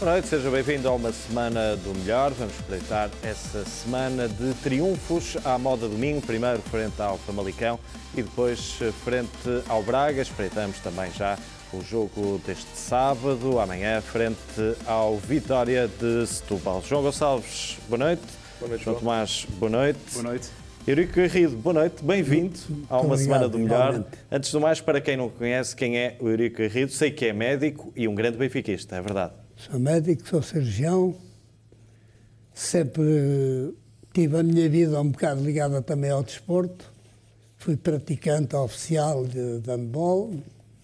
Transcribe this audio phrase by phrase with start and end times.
[0.00, 2.30] Boa noite, seja bem-vindo a uma semana do melhor.
[2.30, 7.78] Vamos espreitar essa semana de triunfos à moda domingo, primeiro frente ao Famalicão
[8.16, 9.28] e depois frente
[9.68, 10.22] ao Braga.
[10.22, 11.38] Espreitamos também já
[11.70, 14.38] o jogo deste sábado, amanhã, frente
[14.86, 16.82] ao Vitória de Setúbal.
[16.82, 18.22] João Gonçalves, boa noite.
[18.58, 19.00] Boa noite, João João.
[19.00, 20.00] Tomás, boa noite.
[20.14, 20.48] Boa noite.
[20.86, 23.88] Eurico Garrido, boa noite, bem-vindo a uma obrigado, semana do melhor.
[23.90, 24.18] igualmente.
[24.32, 27.34] Antes do mais, para quem não conhece, quem é o Eurico Garrido, sei que é
[27.34, 29.39] médico e um grande benfiquista, é verdade.
[29.60, 31.14] Sou médico, sou cirurgião,
[32.54, 33.74] sempre
[34.10, 36.90] tive a minha vida um bocado ligada também ao desporto.
[37.58, 40.32] Fui praticante oficial de, de handball,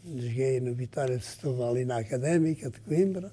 [0.04, 3.32] joguei no Vitória de Setúbal ali na Académica de Coimbra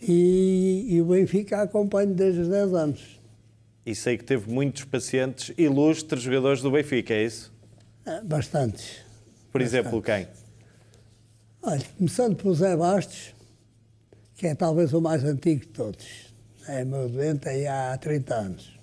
[0.00, 3.20] e, e o Benfica acompanho desde os 10 anos.
[3.84, 7.52] E sei que teve muitos pacientes ilustres jogadores do Benfica, é isso?
[8.06, 9.02] Ah, Bastantes.
[9.52, 10.26] Por exemplo, quem?
[11.60, 13.36] Olha, começando pelo Zé Bastos,
[14.38, 16.32] que é talvez o mais antigo de todos.
[16.68, 18.78] É meu doente aí há 30 anos.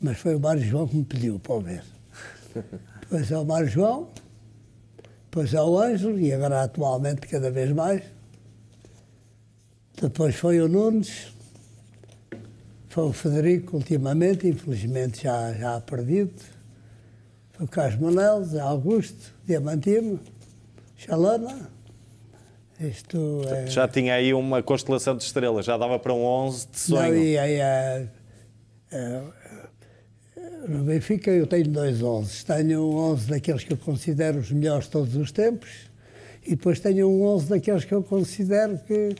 [0.00, 1.84] Mas foi o Mário João que me pediu para o ver.
[3.00, 4.08] Depois é o Mário João,
[5.24, 8.02] depois é o Ângelo, e agora atualmente cada vez mais.
[10.00, 11.32] Depois foi o Nunes,
[12.88, 16.40] foi o Federico ultimamente, infelizmente já, já perdido.
[17.52, 20.20] Foi o Carlos Manel, Augusto, Diamantino,
[20.96, 21.79] Chalana.
[22.80, 23.66] Isto é...
[23.66, 27.12] Já tinha aí uma constelação de estrelas, já dava para um 11 de sonho.
[27.12, 28.08] Não, e aí, é,
[28.90, 29.22] é,
[30.66, 32.46] no Benfica eu tenho dois 11.
[32.46, 35.90] Tenho um 11 daqueles que eu considero os melhores de todos os tempos
[36.42, 39.14] e depois tenho um 11 daqueles que eu considero que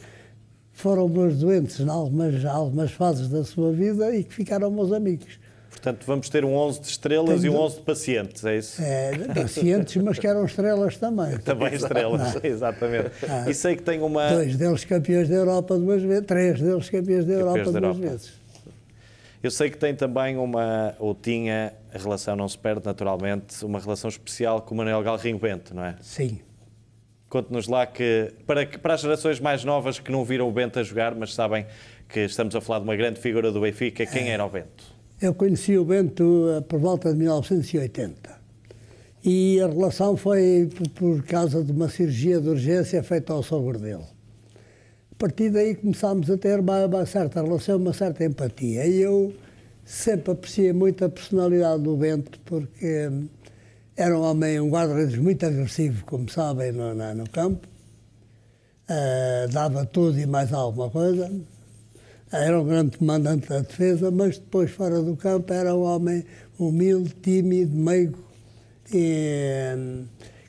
[0.72, 5.38] foram meus doentes em algumas, algumas fases da sua vida e que ficaram meus amigos.
[5.82, 8.82] Portanto, vamos ter um 11 de estrelas e um do- 11 de pacientes, é isso?
[8.82, 11.38] É, pacientes, mas que eram estrelas também.
[11.40, 13.10] Também estrelas, exatamente.
[13.26, 13.48] Ah.
[13.48, 14.28] E sei que tem uma.
[14.28, 17.98] Dois deles campeões da Europa duas vezes, três deles campeões da Europa da duas Europa.
[17.98, 18.32] vezes.
[19.42, 23.78] Eu sei que tem também uma, ou tinha, a relação não se perde naturalmente, uma
[23.80, 25.96] relação especial com o Manuel Galrinho Bento, não é?
[26.02, 26.40] Sim.
[27.26, 30.78] Conte-nos lá que para, que, para as gerações mais novas que não viram o Bento
[30.78, 31.64] a jogar, mas sabem
[32.06, 34.99] que estamos a falar de uma grande figura do Benfica, quem era o Bento?
[35.20, 38.40] Eu conheci o Bento eh, por volta de 1980.
[39.22, 44.06] E a relação foi por, causa de uma cirurgia de urgência feita ao sogro dele.
[45.12, 48.86] A partir daí começámos a ter uma, uma certa relação, uma certa empatia.
[48.86, 49.34] E eu
[49.84, 53.28] sempre apreciei muito a personalidade do Bento, porque hum,
[53.94, 57.68] era um homem, um guarda-redes muito agressivo, como sabem, no, no campo.
[58.88, 61.30] Ah, dava tudo e mais alguma coisa.
[62.32, 66.24] Era um grande comandante da defesa, mas depois, fora do campo, era um homem
[66.58, 68.18] humilde, tímido, meigo,
[68.92, 70.04] e, hum,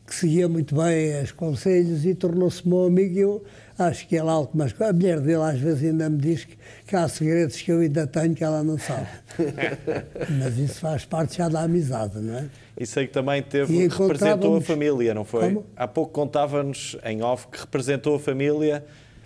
[0.06, 3.18] que seguia muito bem os conselhos e tornou-se meu amigo.
[3.18, 3.46] Eu
[3.80, 4.94] acho que ele algumas coisas.
[4.94, 8.06] A mulher dele às vezes ainda me diz que, que há segredos que eu ainda
[8.06, 9.08] tenho que ela não sabe.
[10.40, 12.50] mas isso faz parte já da amizade, não é?
[12.78, 15.48] E sei que também teve, E representou a família, não foi?
[15.48, 15.66] Como?
[15.76, 18.84] Há pouco contava-nos em off que representou a família.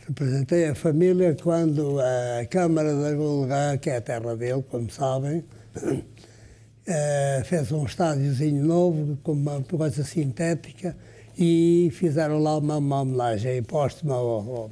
[0.07, 5.43] Representei a família quando a Câmara da Gulgã, que é a terra dele, como sabem,
[6.85, 10.95] eh, fez um estádiozinho novo, com uma coisa sintética,
[11.37, 14.71] e fizeram lá uma, uma homenagem póstuma ao, ao.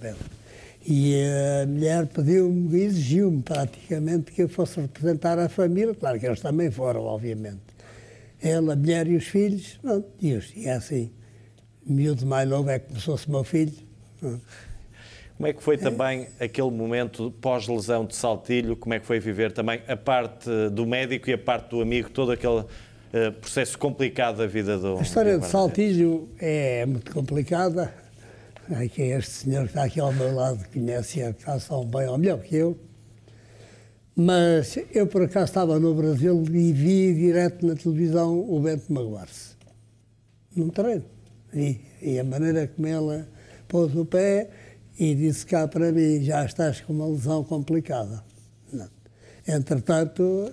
[0.86, 1.16] E
[1.64, 6.70] a mulher pediu-me, exigiu-me praticamente que eu fosse representar a família, claro que eles também
[6.70, 7.62] foram, obviamente.
[8.42, 11.10] Ele, a mulher e os filhos, pronto, e, os- e é assim.
[11.88, 13.74] O miúdo mais novo é como se fosse meu filho.
[14.20, 14.42] pronto.
[15.38, 18.76] Como é que foi também aquele momento pós-lesão de Saltilho?
[18.76, 22.10] Como é que foi viver também a parte do médico e a parte do amigo,
[22.10, 22.64] todo aquele
[23.12, 24.98] eh, processo complicado da vida do.
[24.98, 25.46] A história de?
[25.46, 27.94] Saltilho é muito complicada.
[28.72, 32.18] Ai, que este senhor que está aqui ao meu lado conhece a canção bem ou
[32.18, 32.78] melhor que eu.
[34.16, 39.56] Mas eu, por acaso, estava no Brasil e vi direto na televisão o Bento magoar-se.
[40.56, 41.04] Num treino.
[41.54, 43.26] E, e a maneira como ele
[43.68, 44.50] pôs o pé
[44.98, 48.24] e disse cá para mim, já estás com uma lesão complicada.
[48.72, 48.88] Não.
[49.48, 50.52] Entretanto,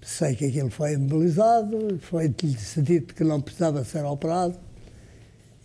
[0.00, 2.34] sei que aquilo foi imobilizado, foi-lhe
[2.78, 4.56] dito que não precisava ser operado.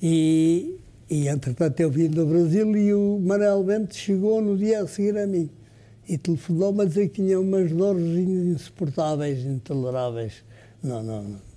[0.01, 4.87] E, e entretanto, eu vim do Brasil e o Manuel Bento chegou no dia a
[4.87, 5.49] seguir a mim.
[6.09, 10.43] E telefonou-me a dizer que tinha umas dores insuportáveis, intoleráveis.
[10.83, 11.51] Não, não, não.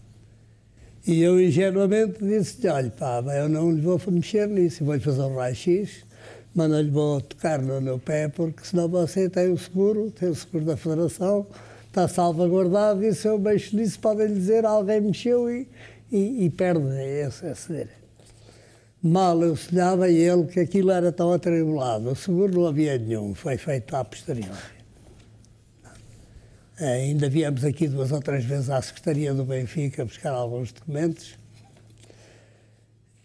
[1.06, 5.36] E eu ingenuamente disse: olha, pá, eu não lhe vou mexer nisso, vou-lhe fazer um
[5.36, 6.04] raio-x,
[6.54, 10.28] mas não lhe vou tocar no meu pé, porque senão você tem o seguro, tem
[10.28, 11.46] o seguro da Federação,
[11.88, 15.68] está salvaguardado, e se eu mexo nisso, podem dizer alguém mexeu e,
[16.10, 18.04] e, e perde esse, esse direito.
[19.02, 22.10] Mal eu sonhava ele que aquilo era tão atribulado.
[22.10, 24.74] O seguro não havia nenhum, foi feito a posteriori.
[26.80, 31.38] Ainda viemos aqui duas ou três vezes à Secretaria do Benfica buscar alguns documentos.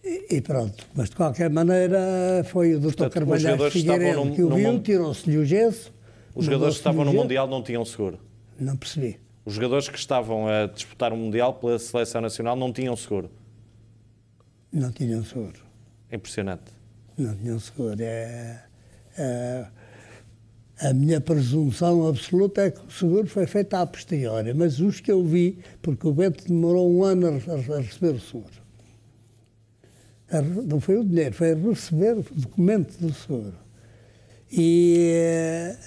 [0.04, 3.10] E, e pronto, mas de qualquer maneira foi o Dr.
[3.10, 5.92] Carvalho Figueiredo que o viu, tirou-se-lhe o gesso.
[6.34, 8.20] Os jogadores que estavam no Mundial não tinham seguro?
[8.60, 9.20] Não percebi.
[9.46, 13.30] Os jogadores que estavam a disputar o Mundial pela Seleção Nacional não tinham seguro?
[14.72, 15.60] Não tinham seguro.
[16.12, 16.72] Impressionante.
[17.18, 17.96] Não tinham seguro.
[18.00, 18.64] É,
[19.18, 19.66] é,
[20.80, 25.12] a minha presunção absoluta é que o seguro foi feito à posteriori, mas os que
[25.12, 28.69] eu vi, porque o Bento demorou um ano a, a receber o seguro.
[30.32, 33.54] A, não foi o dinheiro, foi a receber o documento do seguro.
[34.52, 35.78] E é,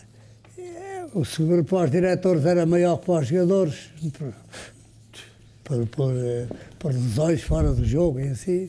[1.15, 4.35] o seguro para os diretores era maior que para os jogadores, por,
[5.65, 6.47] por, por, eh,
[6.79, 8.69] por lesões fora do jogo e assim.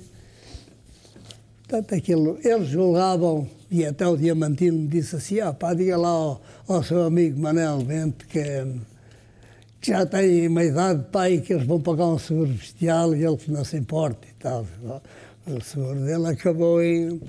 [1.67, 6.09] Portanto, aquilo, eles julgavam, e até o Diamantino me disse assim, ah, pá, diga lá
[6.09, 8.41] ao, ao seu amigo Manel Bento que,
[9.81, 13.25] que já tem uma idade, pá, e que eles vão pagar um seguro bestial e
[13.25, 14.65] ele não se importa e tal.
[15.45, 17.21] O seguro dele acabou em,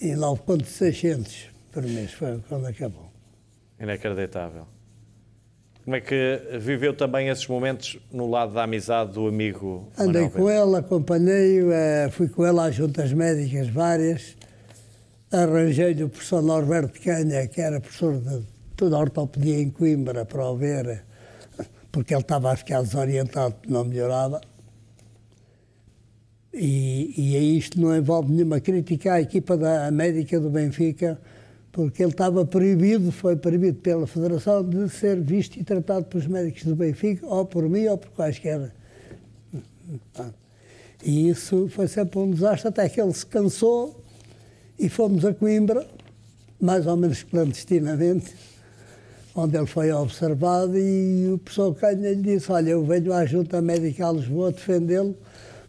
[0.00, 3.10] em 9.600 por mês, foi quando acabou.
[3.80, 4.66] Inacreditável.
[5.84, 9.88] Como é que viveu também esses momentos no lado da amizade do amigo?
[9.96, 14.36] Andei com ele, acompanhei-o, eh, fui com ele às juntas médicas várias,
[15.30, 18.44] arranjei-lhe o professor Norberto Canha, que era professor de
[18.76, 21.04] toda a ortopedia em Coimbra, para o ver,
[21.92, 24.40] porque ele estava a ficar desorientado, não melhorava.
[26.58, 31.20] E, e isto não envolve nenhuma crítica à equipa da médica do Benfica,
[31.70, 36.64] porque ele estava proibido, foi proibido pela Federação de ser visto e tratado pelos médicos
[36.64, 38.72] do Benfica, ou por mim, ou por quaisquer.
[41.04, 44.02] E isso foi sempre um desastre, até que ele se cansou
[44.78, 45.86] e fomos a Coimbra,
[46.58, 48.34] mais ou menos clandestinamente,
[49.34, 53.60] onde ele foi observado e o professor Canha lhe disse, olha, eu venho à Junta
[53.60, 55.14] Médica a Lisboa defendê-lo,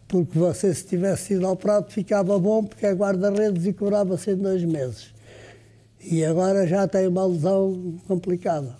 [0.08, 4.64] porque você, se tivesse sido operado, ficava bom, porque é guarda-redes e curava-se em dois
[4.64, 5.18] meses
[6.00, 8.76] e agora já tem uma lesão complicada.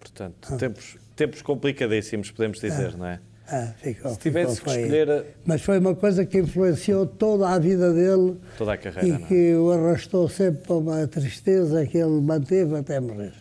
[0.00, 0.56] Portanto, ah.
[0.56, 2.96] tempos, tempos complicadíssimos, podemos dizer, ah.
[2.96, 3.20] não é?
[3.46, 5.26] Ah, ficou, Se tivesse ficou, que escolher.
[5.44, 8.38] Mas foi uma coisa que influenciou toda a vida dele.
[8.56, 9.06] Toda a carreira.
[9.06, 9.26] E é?
[9.26, 13.34] que o arrastou sempre para uma tristeza que ele manteve até morrer.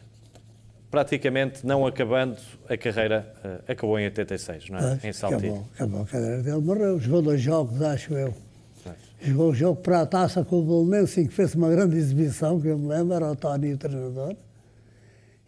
[0.94, 2.38] Praticamente não acabando
[2.70, 5.00] a carreira, uh, acabou em 86, não é?
[5.04, 5.54] Ah, em Saltilho.
[5.54, 7.00] Acabou, acabou a carreira dele, morreu.
[7.00, 8.32] Jogou dois jogos, acho eu.
[9.20, 12.68] Jogou o jogo para a taça com o Bolonense, que fez uma grande exibição, que
[12.68, 14.36] eu me lembro, era o Tony o treinador.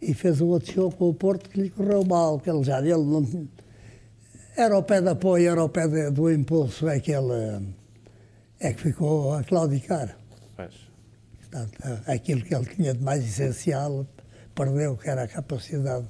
[0.02, 2.80] E fez um outro jogo com o Porto que lhe correu mal, que ele já
[2.80, 3.48] ele não
[4.56, 7.72] era o pé de apoio, era o pé de, do impulso, é que ele
[8.58, 10.18] é que ficou a claudicar.
[10.56, 10.74] Pois.
[11.38, 11.78] Portanto,
[12.08, 14.04] aquilo que ele tinha de mais essencial
[14.56, 16.06] perdeu, que era a capacidade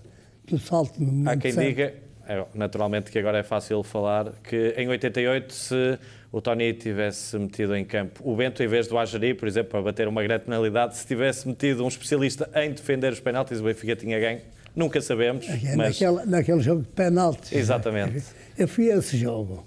[0.47, 1.67] do salto no momento Há quem certo.
[1.67, 1.95] diga,
[2.29, 5.99] é, naturalmente que agora é fácil falar, que em 88 se
[6.33, 9.83] o Tony tivesse metido em campo o Bento, em vez do Ajari, por exemplo, para
[9.83, 13.97] bater uma grande penalidade, se tivesse metido um especialista em defender os penaltis, o Benfica
[13.97, 14.41] tinha ganho.
[14.75, 15.49] Nunca sabemos.
[15.49, 16.01] É, mas...
[16.01, 17.53] naquele, naquele jogo de penaltis.
[17.53, 18.23] Exatamente.
[18.57, 19.65] Eu fui a esse jogo.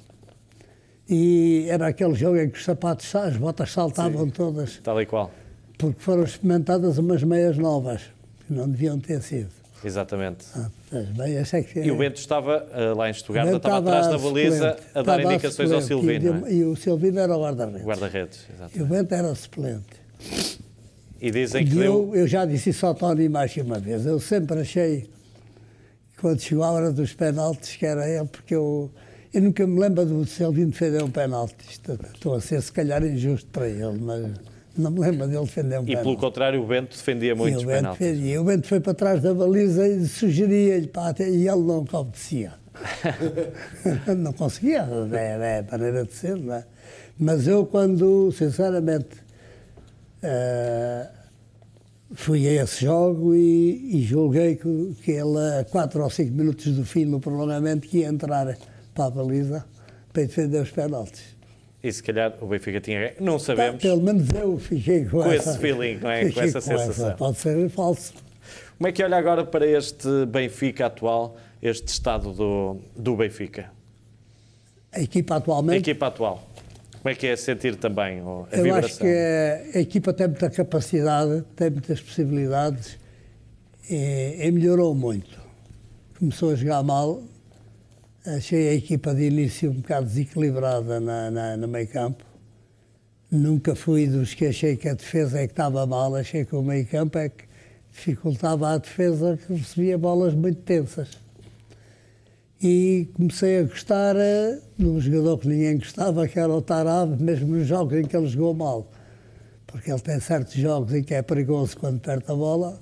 [1.10, 4.78] E era aquele jogo em que os sapatos, as botas saltavam Sim, todas.
[4.78, 5.32] Tal e qual.
[5.78, 8.12] Porque foram experimentadas umas meias novas,
[8.50, 9.50] que não deviam ter sido.
[9.86, 10.46] Exatamente.
[10.56, 10.70] Ah,
[11.54, 11.80] é que...
[11.80, 15.72] E o Bento estava uh, lá em Estugarda, estava, atrás da baliza a dar indicações
[15.72, 16.48] ao Silvino.
[16.48, 16.56] E, é?
[16.56, 17.84] e, o Silvino era o guarda-redes.
[17.84, 18.80] Guarda-redes, exatamente.
[18.80, 20.02] E o Bento era o suplente.
[21.22, 21.84] E dizem que e deu...
[21.84, 24.06] eu, eu já disse isso ao Tony mais que uma vez.
[24.06, 25.10] Eu sempre achei,
[26.20, 28.92] quando chegou a hora dos penaltis, que era ele, porque eu,
[29.34, 31.56] eu nunca me lembro do Silvino defender um penalti.
[32.14, 34.26] Estou a ser, se calhar, injusto para ele, mas
[34.80, 38.00] não me lembro dele defender um E pelo contrário, o Bento defendia muito os penaltis.
[38.00, 38.42] Defendia.
[38.42, 42.54] O Bento foi para trás da baliza e sugeria-lhe, e ele não obedecia.
[44.18, 46.66] não conseguia, é, é maneira de ser, não é?
[47.20, 49.18] Mas eu, quando, sinceramente,
[50.24, 51.10] uh,
[52.14, 56.74] fui a esse jogo e, e julguei que, que ele, a 4 ou 5 minutos
[56.74, 58.58] do fim do prolongamento, que ia entrar
[58.94, 59.66] para a baliza
[60.14, 61.39] para defender os penaltis.
[61.82, 63.82] E se calhar o Benfica tinha Não sabemos.
[63.82, 66.30] pelo menos eu fiquei com, com essa, esse feeling, não é?
[66.30, 67.08] Com essa com sensação.
[67.08, 67.16] Essa.
[67.16, 68.14] Pode ser falso.
[68.78, 73.72] Como é que olha agora para este Benfica atual, este estado do, do Benfica?
[74.92, 75.76] A equipa atualmente?
[75.76, 76.50] A equipa atual.
[77.02, 78.68] Como é que é sentir também a eu vibração?
[78.68, 82.98] Eu acho que a equipa tem muita capacidade, tem muitas possibilidades
[83.90, 85.40] e, e melhorou muito.
[86.18, 87.24] Começou a jogar mal,
[88.26, 92.26] Achei a equipa de início um bocado desequilibrada na, na, no meio campo.
[93.32, 96.62] Nunca fui dos que achei que a defesa é que estava mal, achei que o
[96.62, 97.46] meio campo é que
[97.90, 101.18] dificultava a defesa, que recebia bolas muito tensas.
[102.62, 107.24] E comecei a gostar uh, de um jogador que ninguém gostava, que era o Tarab,
[107.24, 108.92] mesmo nos jogos em que ele jogou mal.
[109.66, 112.82] Porque ele tem certos jogos em que é perigoso quando perde a bola,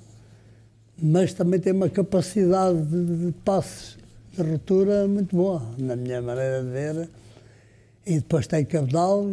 [1.00, 3.97] mas também tem uma capacidade de, de passes
[4.44, 7.10] de ruptura muito boa, na minha maneira de ver.
[8.06, 9.26] E depois tem Cabedal,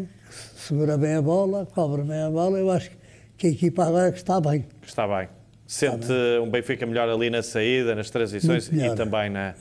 [0.54, 2.58] que segura bem a bola, cobre bem a bola.
[2.58, 2.90] Eu acho
[3.36, 4.66] que a equipa agora está bem.
[4.84, 5.28] Está bem.
[5.66, 9.54] Sente um Benfica melhor ali na saída, nas transições e também na...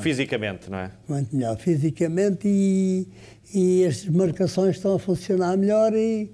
[0.00, 0.90] fisicamente, não é?
[1.08, 3.06] Muito melhor, fisicamente e,
[3.54, 6.32] e as marcações estão a funcionar melhor e,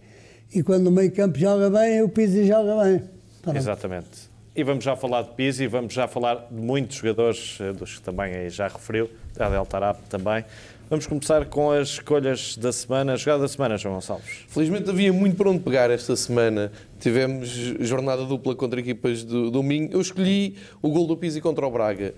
[0.55, 3.02] e quando o meio campo joga bem, o Pizzi joga bem.
[3.43, 3.57] Pronto.
[3.57, 4.29] Exatamente.
[4.54, 8.02] E vamos já falar de Pizzi, vamos já falar de muitos jogadores, eh, dos que
[8.02, 10.45] também já referiu, Adel Tarap também.
[10.88, 13.12] Vamos começar com as escolhas da semana.
[13.12, 14.45] A jogada da semana, João Gonçalves.
[14.49, 16.73] Felizmente havia muito para onde pegar esta semana.
[16.99, 19.92] Tivemos jornada dupla contra equipas do domingo.
[19.92, 22.12] Eu escolhi o gol do Pizzi contra o Braga.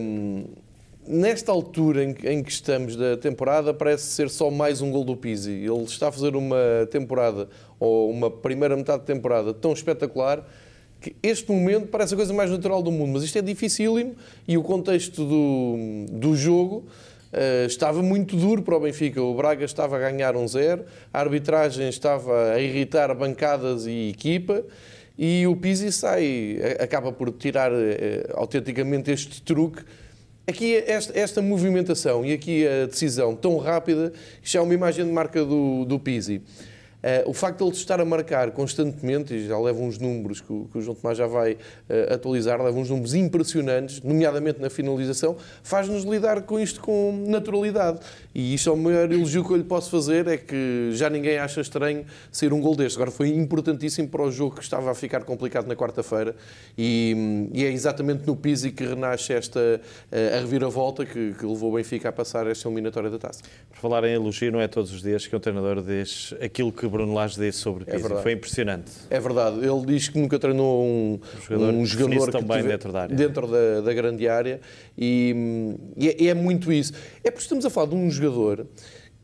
[0.00, 0.44] Um,
[1.08, 5.16] nesta altura em, em, que estamos da temporada, parece ser só mais um gol do
[5.16, 5.50] Pizzi.
[5.50, 7.48] Ele está a fazer uma temporada,
[7.80, 10.46] ou uma primeira metade de temporada, tão espetacular
[11.00, 14.14] que este momento parece a coisa mais natural do mundo, mas isto é dificílimo
[14.46, 16.86] e o contexto do, do jogo
[17.28, 19.22] Uh, estava muito duro para o Benfica.
[19.22, 24.64] O Braga estava a ganhar um zero, a arbitragem estava a irritar bancadas e equipa
[25.18, 27.76] e o Pizzi sai, acaba por tirar uh,
[28.32, 29.82] autenticamente este truque.
[30.46, 34.10] Aqui esta, esta, movimentação e aqui a decisão tão rápida,
[34.42, 36.40] isto é uma imagem de marca do, do Pizzi.
[36.98, 40.52] Uh, o facto de ele estar a marcar constantemente, e já leva uns números que
[40.52, 44.68] o, que o João Tomás já vai uh, atualizar, leva uns números impressionantes, nomeadamente na
[44.68, 48.00] finalização, faz-nos lidar com isto com naturalidade.
[48.34, 51.38] E isto é o maior elogio que eu lhe posso fazer, é que já ninguém
[51.38, 52.96] acha estranho ser um gol deste.
[52.96, 56.34] Agora foi importantíssimo para o jogo que estava a ficar complicado na quarta-feira
[56.76, 61.72] e, e, é exatamente no Pizzi que renasce esta uh, a reviravolta que, que levou
[61.72, 63.42] o Benfica a passar esta eliminatória da taça.
[63.70, 66.87] Por falar em elogio, não é todos os dias que um treinador diz aquilo que
[66.90, 68.12] Bruno Lage disse sobre Pizzi.
[68.12, 68.90] É Foi impressionante.
[69.10, 69.58] É verdade.
[69.58, 73.16] Ele diz que nunca treinou um, um jogador, um jogador que também dentro da área.
[73.16, 74.60] Dentro da, da grande área.
[74.96, 76.92] E, e, é, é muito isso.
[77.22, 78.66] É porque estamos a falar de um jogador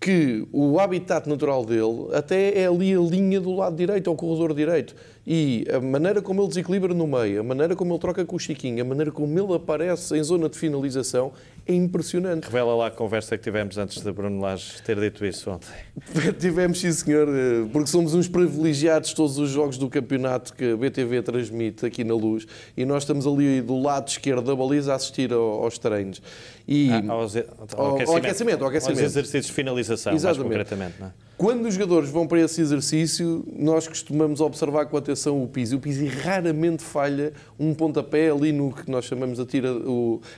[0.04, 4.52] que o habitat natural dele até é ali a linha do lado direito, ao corredor
[4.52, 4.94] direito.
[5.26, 8.38] E a maneira como ele desequilibra no meio, a maneira como ele troca com o
[8.38, 11.32] Chiquinho, a maneira como ele aparece em zona de finalização
[11.66, 12.44] é impressionante.
[12.44, 15.68] Revela lá a conversa que tivemos antes de Bruno Lage ter dito isso ontem.
[16.38, 17.28] tivemos, sim, senhor,
[17.72, 22.14] porque somos uns privilegiados todos os jogos do campeonato que a BTV transmite aqui na
[22.14, 26.20] luz e nós estamos ali do lado esquerdo da baliza a assistir aos treinos.
[26.66, 28.98] E, ah, ao, ao, aquecimento, ao, aquecimento, ao aquecimento.
[28.98, 30.38] Aos exercícios de finalização, Exatamente.
[30.38, 30.94] mais concretamente.
[31.00, 31.24] Não é?
[31.36, 35.74] Quando os jogadores vão para esse exercício, nós costumamos observar com atenção o Pizzi.
[35.74, 39.70] O Pizzi raramente falha um pontapé ali no que nós chamamos a, tira,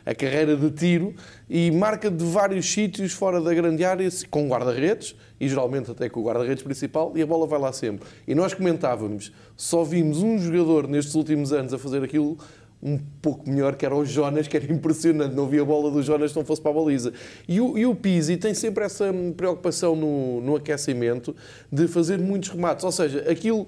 [0.07, 1.15] a carreira de tiro
[1.49, 6.21] e marca de vários sítios fora da grande área com guarda-redes e geralmente até com
[6.21, 8.07] o guarda-redes principal e a bola vai lá sempre.
[8.27, 12.39] E nós comentávamos, só vimos um jogador nestes últimos anos a fazer aquilo
[12.83, 16.03] um pouco melhor, que era o Jonas, que era impressionante, não via a bola do
[16.03, 17.13] Jonas se não fosse para a baliza.
[17.49, 21.35] E o, e o Pizzi tem sempre essa preocupação no, no aquecimento
[21.73, 23.67] de fazer muitos remates, ou seja, aquilo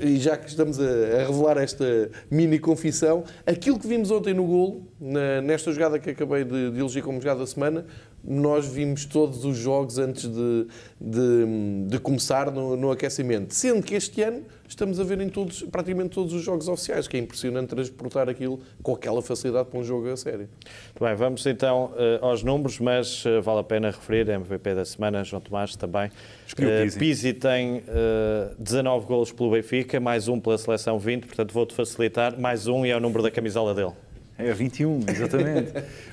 [0.00, 4.44] e já que estamos a, a, revelar esta mini confissão, aquilo que vimos ontem no
[4.44, 7.86] golo, na, nesta jogada que acabei de, de como jogada da semana,
[8.24, 10.66] nós vimos todos os jogos antes de,
[11.00, 13.54] de, de começar no, no, aquecimento.
[13.54, 17.16] Sendo que este ano estamos a ver em todos, praticamente todos os jogos oficiais, que
[17.16, 20.48] é impressionante transportar aquilo com aquela facilidade para um jogo a sério.
[20.86, 24.84] Muito bem, vamos então uh, aos números, mas uh, vale a pena referir, MVP da
[24.84, 26.08] semana, João Tomás também.
[26.08, 31.74] Uh, Pizzi tem uh, 19 golos pelo Benfica, mais um pela seleção 20, portanto vou-te
[31.74, 33.92] facilitar, mais um e é o número da camisola dele.
[34.38, 35.72] É 21, exatamente.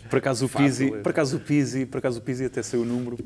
[0.09, 2.85] Por acaso o Pizzi, por acaso o Pizzi, por acaso o Pizzi até saiu o
[2.85, 3.17] número,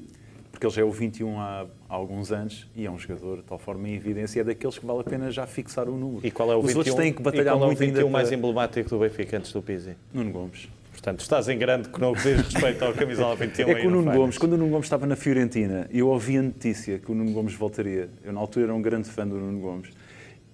[0.52, 3.44] porque ele já é o 21 há, há alguns anos e é um jogador de
[3.44, 6.26] tal forma em evidência, é daqueles que vale a pena já fixar o número.
[6.26, 7.98] E qual é o Os 21, outros têm que batalhar e qual é o 21
[7.98, 9.96] ainda mais emblemático do Benfica antes do Pizzi?
[10.12, 10.68] Nuno Gomes.
[10.92, 14.12] Portanto, estás em grande que não diz respeito ao camisola 21 É que o Nuno
[14.12, 17.32] Gomes, quando o Nuno Gomes estava na Fiorentina, eu ouvi a notícia que o Nuno
[17.34, 18.10] Gomes voltaria.
[18.24, 19.90] Eu na altura era um grande fã do Nuno Gomes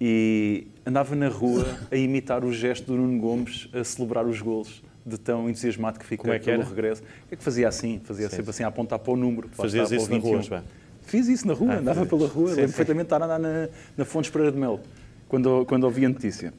[0.00, 4.82] e andava na rua a imitar o gesto do Nuno Gomes a celebrar os golos
[5.06, 6.68] de tão entusiasmado que fiquei é que pelo era?
[6.68, 7.02] regresso.
[7.30, 8.00] É que fazia assim?
[8.02, 8.36] Fazia sim.
[8.36, 9.48] sempre assim a apontar para o número.
[9.50, 10.64] Fazias isso na rua?
[11.02, 14.04] Fiz isso na rua, ah, andava pela rua, lembro perfeitamente estar a andar na, na
[14.06, 14.80] Fontes Pereira de Melo,
[15.28, 16.54] quando, quando ouvi a notícia.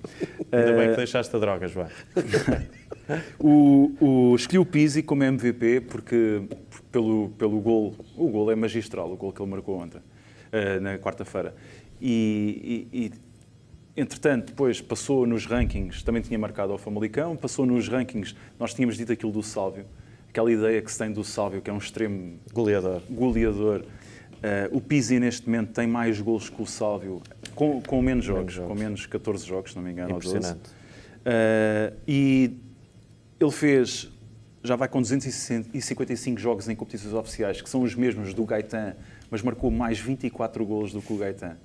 [0.52, 1.88] Ainda uh, bem que eh, deixaste a droga, João.
[3.40, 6.44] o, o, escolhi o Pizzi como MVP porque,
[6.92, 9.98] pelo, pelo gol, o gol é magistral, o gol que ele marcou ontem.
[9.98, 11.56] uh, na quarta-feira.
[12.00, 13.12] E, e,
[13.96, 18.98] entretanto, depois passou nos rankings, também tinha marcado ao Famalicão, passou nos rankings, nós tínhamos
[18.98, 19.86] dito aquilo do Sálvio,
[20.30, 23.02] aquela ideia que se tem do Sálvio, que é um extremo goleador.
[23.10, 23.82] goleador.
[23.82, 27.22] Uh, o Pizzi, neste momento, tem mais golos que o Sálvio,
[27.56, 30.12] com, com menos, jogos, menos jogos, com menos 14 jogos, se não me engano.
[30.12, 30.70] Impressionante.
[30.70, 32.58] Uh, e
[33.40, 34.12] ele fez,
[34.64, 38.96] já vai com 255 jogos em competições oficiais, que são os mesmos do Gaetan,
[39.32, 41.58] mas marcou mais 24 golos do que o Gaetan.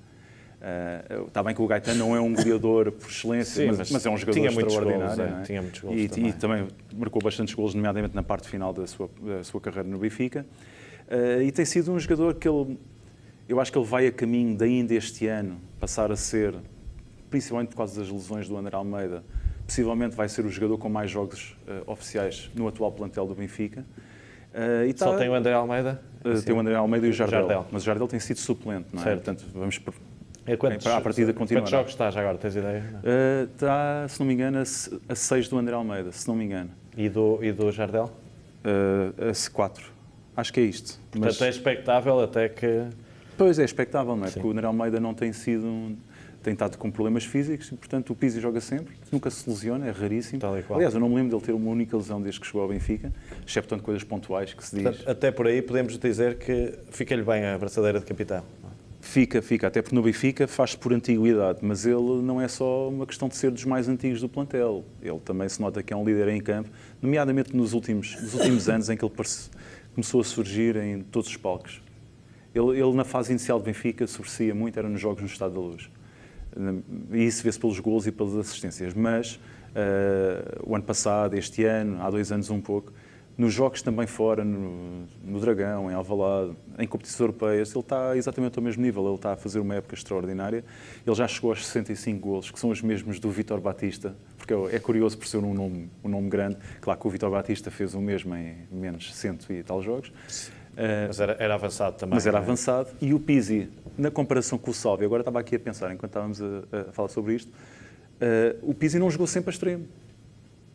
[0.61, 4.05] Uh, está bem que o Gaetan não é um goleador por excelência, Sim, mas, mas,
[4.05, 4.99] é um jogador extraordinário.
[4.99, 5.23] Golos, é?
[5.23, 5.41] é?
[5.41, 6.29] Tinha muitos golos e, também.
[6.29, 6.67] e, também.
[6.93, 10.45] marcou bastantes golos, nomeadamente na parte final da sua, da sua carreira no Benfica.
[11.07, 12.77] Uh, e tem sido um jogador que ele,
[13.49, 16.53] eu acho que ele vai a caminho de ainda este ano passar a ser,
[17.27, 19.23] principalmente por causa das lesões do André Almeida,
[19.65, 23.83] possivelmente vai ser o jogador com mais jogos uh, oficiais no atual plantel do Benfica.
[24.53, 26.03] Uh, Só tá, tem o André Almeida?
[26.23, 27.65] Uh, tem o André Almeida e o Jardel, Jardel.
[27.71, 29.05] Mas o Jardel tem sido suplente, não é?
[29.05, 29.23] Certo.
[29.23, 29.79] Portanto, vamos
[30.45, 31.61] é quantos, para a partida continuar.
[31.61, 32.83] Quantos jogos estás agora, tens ideia?
[32.95, 36.71] Uh, está, se não me engano, a 6 do André Almeida, se não me engano.
[36.97, 38.11] E do, e do Jardel?
[38.65, 39.91] Uh, a 4.
[40.35, 40.99] Acho que é isto.
[41.11, 41.41] Portanto, Mas...
[41.41, 42.87] é expectável até que...
[43.37, 44.27] Pois é, expectável, não é?
[44.27, 44.33] Sim.
[44.35, 45.65] Porque o André Almeida não tem sido...
[45.65, 45.95] Um,
[46.41, 49.91] tem estado com problemas físicos e, portanto, o Pizzi joga sempre, nunca se lesiona, é
[49.91, 50.41] raríssimo.
[50.71, 53.13] Aliás, eu não me lembro dele ter uma única lesão desde que chegou ao Benfica,
[53.47, 54.83] excepto de coisas pontuais que se diz.
[54.83, 58.43] Portanto, até por aí podemos dizer que fica-lhe bem a braçadeira de capitão.
[59.01, 63.05] Fica, fica, até porque no Benfica faz-se por antiguidade, mas ele não é só uma
[63.07, 64.85] questão de ser dos mais antigos do plantel.
[65.01, 66.69] Ele também se nota que é um líder em campo,
[67.01, 69.13] nomeadamente nos últimos, nos últimos anos em que ele
[69.95, 71.81] começou a surgir em todos os palcos.
[72.53, 75.59] Ele, ele, na fase inicial do Benfica, sobressaía muito, era nos jogos no Estado da
[75.59, 75.89] Luz.
[77.11, 78.93] E isso vê-se pelos gols e pelas assistências.
[78.93, 82.93] Mas uh, o ano passado, este ano, há dois anos um pouco,
[83.41, 88.57] nos jogos também fora, no, no Dragão, em Alvalade, em competições europeias, ele está exatamente
[88.59, 89.03] ao mesmo nível.
[89.07, 90.63] Ele está a fazer uma época extraordinária.
[91.05, 94.77] Ele já chegou aos 65 golos, que são os mesmos do Vitor Batista, porque é
[94.77, 96.57] curioso por ser um nome, um nome grande.
[96.79, 100.09] Claro que o Vitor Batista fez o mesmo em menos cento e tal jogos.
[100.09, 102.13] Uh, mas era, era, avançado também.
[102.13, 102.41] Mas era é?
[102.41, 102.89] avançado.
[103.01, 106.39] E o Pizzi, na comparação com o Salvi, agora estava aqui a pensar, enquanto estávamos
[106.41, 109.87] a, a falar sobre isto, uh, o Pizzi não jogou sempre a extremo.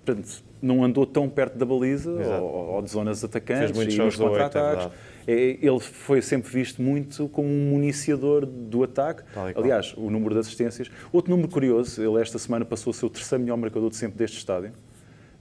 [0.07, 4.15] Portanto, não andou tão perto da baliza ou, ou, de zonas atacantes Fez e nos
[4.15, 4.89] contra-ataques.
[5.27, 9.25] É, ele foi sempre visto muito como um municiador do ataque.
[9.57, 10.89] Aliás, o número de assistências.
[11.13, 14.17] Outro número curioso, ele esta semana passou a ser o terceiro melhor marcador de sempre
[14.17, 14.73] deste estádio.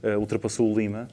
[0.02, 1.06] Uh, ultrapassou o Lima.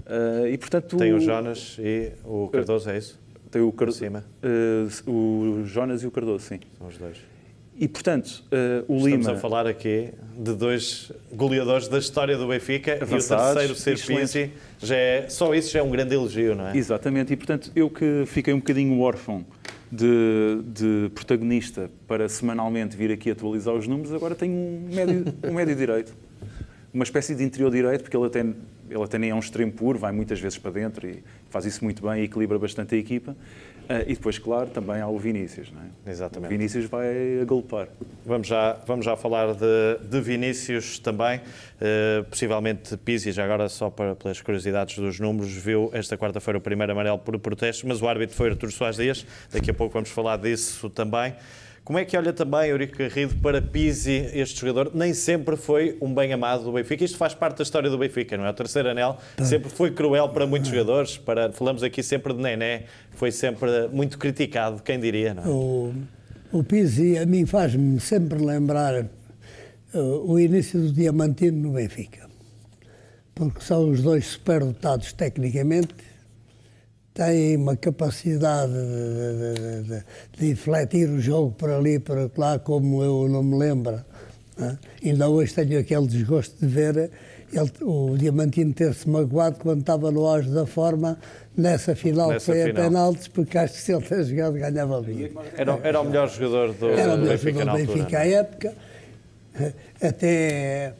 [0.00, 3.20] Uh, e, portanto, Tem o Jonas e o Cardoso, é isso?
[3.52, 4.04] Tem o Cardoso.
[4.04, 6.58] Uh, o Jonas e o Cardoso, sim.
[6.76, 7.29] São os dois.
[7.76, 9.18] E, portanto, uh, o Estamos Lima...
[9.20, 13.98] Estamos a falar aqui de dois goleadores da história do Benfica Avançados, e o terceiro
[13.98, 16.76] ser Pizzi, já é, só isso já é um grande elogio, não é?
[16.76, 19.44] Exatamente, e portanto eu que fiquei um bocadinho órfão
[19.90, 25.52] de, de protagonista para semanalmente vir aqui atualizar os números, agora tenho um médio, um
[25.52, 26.14] médio direito.
[26.92, 29.98] Uma espécie de interior direito, porque ele até, ele até nem é um extremo puro,
[29.98, 33.36] vai muitas vezes para dentro e faz isso muito bem e equilibra bastante a equipa.
[33.90, 36.10] Uh, e depois, claro, também há o Vinícius, não é?
[36.10, 36.48] Exatamente.
[36.48, 37.88] O Vinícius vai agalopar.
[38.24, 41.38] Vamos já, vamos já falar de, de Vinícius também.
[41.38, 46.60] Uh, possivelmente Pizzi, já agora só para, pelas curiosidades dos números, viu esta quarta-feira o
[46.60, 49.26] primeiro amarelo por protesto, mas o árbitro foi Artur Soares Dias.
[49.52, 51.34] Daqui a pouco vamos falar disso também.
[51.90, 54.92] Como é que olha também Eurico Garrido para Pizzi, este jogador?
[54.94, 57.04] Nem sempre foi um bem amado do Benfica.
[57.04, 58.50] Isto faz parte da história do Benfica, não é?
[58.50, 61.18] O terceiro anel sempre foi cruel para muitos jogadores.
[61.18, 62.84] Para, falamos aqui sempre de Nené,
[63.16, 65.48] foi sempre muito criticado, quem diria, não é?
[65.48, 65.92] O,
[66.52, 69.06] o Pizzi a mim faz-me sempre lembrar
[69.92, 72.30] uh, o início do Diamantino no Benfica.
[73.34, 75.92] Porque são os dois superdotados tecnicamente
[77.20, 80.04] tem uma capacidade de, de, de,
[80.38, 84.02] de, infletir o jogo para ali e para lá, como eu não me lembro.
[84.56, 84.78] Né?
[85.04, 87.10] Ainda hoje tenho aquele desgosto de ver
[87.52, 91.18] ele, o Diamantino ter-se magoado quando estava no auge da forma
[91.54, 92.84] nessa final nessa foi final.
[92.84, 95.30] a penaltis, porque acho que se ele tivesse jogado ganhava ali.
[95.58, 98.74] Era, era o melhor jogador do, era o melhor Benfica jogador do Benfica à época.
[100.00, 100.94] Até.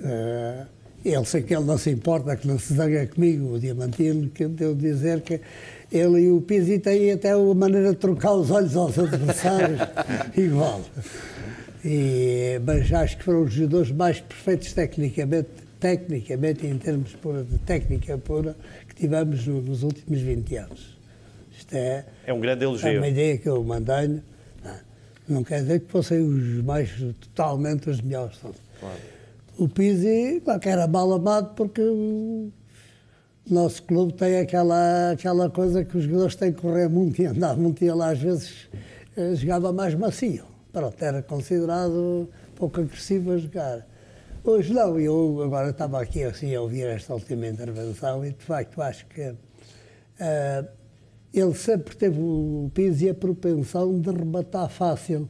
[0.00, 0.75] Uh,
[1.10, 4.44] ele sei que ele não se importa, que não se zanga comigo, o Diamantino, que
[4.44, 5.40] eu dizer que
[5.90, 9.80] ele e o Pizzi têm até a maneira de trocar os olhos aos adversários
[10.36, 10.82] igual.
[11.84, 17.58] E, mas acho que foram os jogadores mais perfeitos tecnicamente, tecnicamente em termos pura, de
[17.58, 18.56] técnica pura,
[18.88, 20.98] que tivemos nos últimos 20 anos.
[21.56, 22.88] Isto é, é um grande elogio.
[22.88, 24.20] É uma ideia que eu mantenho.
[24.64, 26.90] Não, não quer dizer que fossem os mais
[27.20, 28.36] totalmente os melhores.
[28.38, 29.15] Claro
[29.58, 32.50] o Pizzi era mal amado porque o
[33.48, 37.56] nosso clube tem aquela, aquela coisa que os jogadores têm que correr muito e andar
[37.56, 38.68] muito e ele às vezes
[39.16, 40.44] eh, jogava mais macio.
[40.72, 43.86] Pronto, era considerado pouco agressivo a jogar.
[44.44, 48.80] Hoje não, eu agora estava aqui assim a ouvir esta última intervenção e de facto
[48.82, 49.34] acho que
[50.20, 50.64] eh,
[51.32, 55.28] ele sempre teve o Pizzi a propensão de rematar fácil,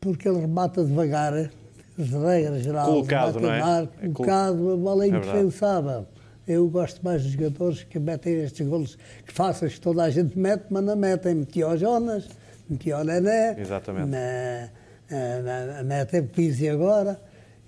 [0.00, 1.50] porque ele remata devagar,
[1.98, 3.60] de regra geral, Colocado, não é?
[3.60, 6.06] mar, É colocado, a bola é indefensável.
[6.46, 10.38] Eu gosto mais dos jogadores que metem estes golos que fáceis que toda a gente
[10.38, 11.34] mete, mas não metem.
[11.34, 12.28] Metia o Jonas,
[12.70, 14.06] metia o Nené, Exatamente.
[14.08, 17.20] na, metem o Pizzi agora,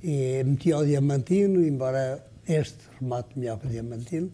[0.02, 4.30] e metia o Diamantino, embora este remate melhor que o Diamantino.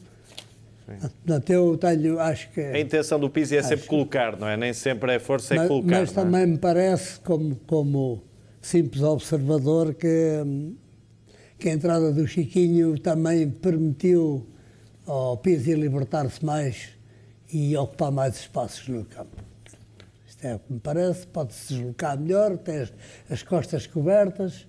[0.86, 2.60] Portanto, eu tenho, acho que.
[2.60, 3.88] A intenção do Pizzi é sempre Acho.
[3.88, 4.56] colocar, não é?
[4.56, 5.88] Nem sempre é força, é mas, colocar.
[6.00, 6.14] mas é?
[6.14, 8.22] também me parece, como, como
[8.66, 10.42] simples observador, que,
[11.58, 14.44] que a entrada do Chiquinho também permitiu
[15.06, 16.88] ao Pizzi libertar-se mais
[17.52, 19.36] e ocupar mais espaços no campo.
[20.26, 22.92] Isto é o que me parece, pode-se deslocar melhor, tem as,
[23.30, 24.66] as costas cobertas.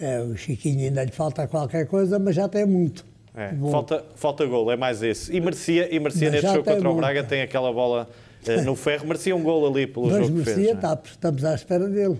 [0.00, 3.04] É, o Chiquinho ainda lhe falta qualquer coisa, mas já tem muito.
[3.34, 5.36] É, falta, falta gol, é mais esse.
[5.36, 6.96] E merecia, e merecia neste jogo contra o muito.
[6.96, 8.08] Braga, tem aquela bola
[8.64, 10.66] no ferro, merecia um gol ali pelo mas jogo que merecia, fez.
[10.68, 10.80] não é?
[10.96, 12.18] tá, estamos à espera dele.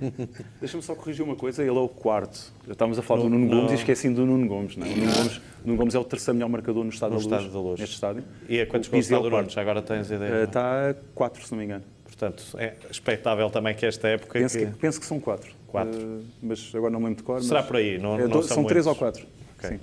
[0.60, 2.52] Deixa-me só corrigir uma coisa, ele é o quarto.
[2.66, 3.56] Já estávamos a falar do Nuno não.
[3.58, 4.76] Gomes e esqueci do Nuno Gomes.
[4.76, 4.86] Não?
[4.86, 4.90] é?
[4.90, 7.32] O Nuno Gomes, Nuno Gomes é o terceiro melhor marcador no Estado, No da, Luz,
[7.32, 7.80] Estádio da Luz.
[7.80, 8.24] neste estádio.
[8.48, 9.48] E a quantos gols está é do Nuno?
[9.50, 10.28] Já agora tens ideia?
[10.30, 10.44] Eh, não?
[10.44, 11.84] Está a quatro, se não me engano.
[12.04, 14.38] Portanto, é expectável também que esta época...
[14.38, 15.50] Penso que- que, penso que são quatro.
[15.68, 15.98] Quatro.
[16.00, 17.42] Eh, mas agora não me lembro de cor.
[17.42, 19.24] Será mas- por aí, não- É, não são são três ou quatro.
[19.58, 19.70] Ok.
[19.70, 19.80] Sim.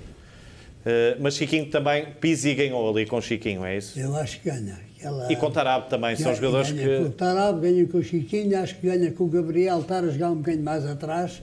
[0.85, 3.99] Eh, mas Chiquinho também, Pizzi ganhou ali com Chiquinho, é isso?
[3.99, 4.79] Eu acho que ganha.
[4.99, 7.15] Aquela- E com Tarab também, são jogadores ganha com o que...
[7.17, 10.35] Tarab, ganha com o Chiquinho, acho que ganha com o Gabriel, estar a jogar um
[10.35, 11.41] bocadinho mais atrás.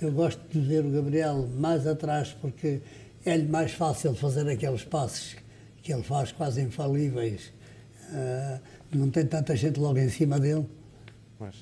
[0.00, 2.80] Eu gosto de ver o Gabriel mais atrás porque
[3.26, 5.36] é-lhe mais fácil fazer aqueles passes
[5.82, 7.52] que ele faz quase infalíveis.
[8.12, 8.58] Ah,
[8.94, 10.66] não tem tanta gente logo em cima dele.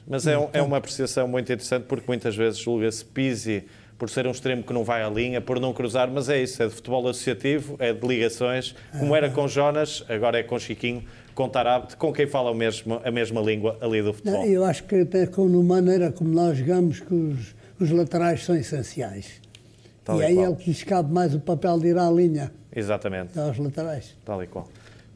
[0.06, 3.64] Mas é, um- é uma apreciação muito interessante porque muitas vezes julga-se Pizzi
[3.96, 6.62] por ser um extremo que não vai à linha, por não cruzar, mas é isso,
[6.62, 11.04] é de futebol associativo, é de ligações, como era com Jonas, agora é com Chiquinho,
[11.34, 14.44] com Tarab, com quem fala mesmo, a mesma língua ali do futebol.
[14.44, 18.56] Eu acho que até com a maneira como nós jogamos, que os, os laterais são
[18.56, 19.40] essenciais.
[20.04, 20.46] Tal e e aí qual.
[20.46, 24.16] é o que lhes cabe mais o papel de ir à linha, Exatamente, aos laterais.
[24.24, 24.68] tal e qual.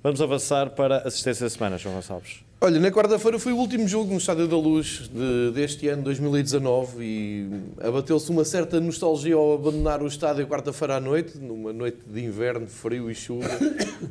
[0.02, 2.44] Vamos avançar para assistência da semana, João Gonçalves.
[2.64, 7.04] Olha, na quarta-feira foi o último jogo no Estádio da Luz de- deste ano, 2019,
[7.04, 12.24] e abateu-se uma certa nostalgia ao abandonar o estádio quarta-feira à noite, numa noite de
[12.24, 13.50] inverno, frio e chuva,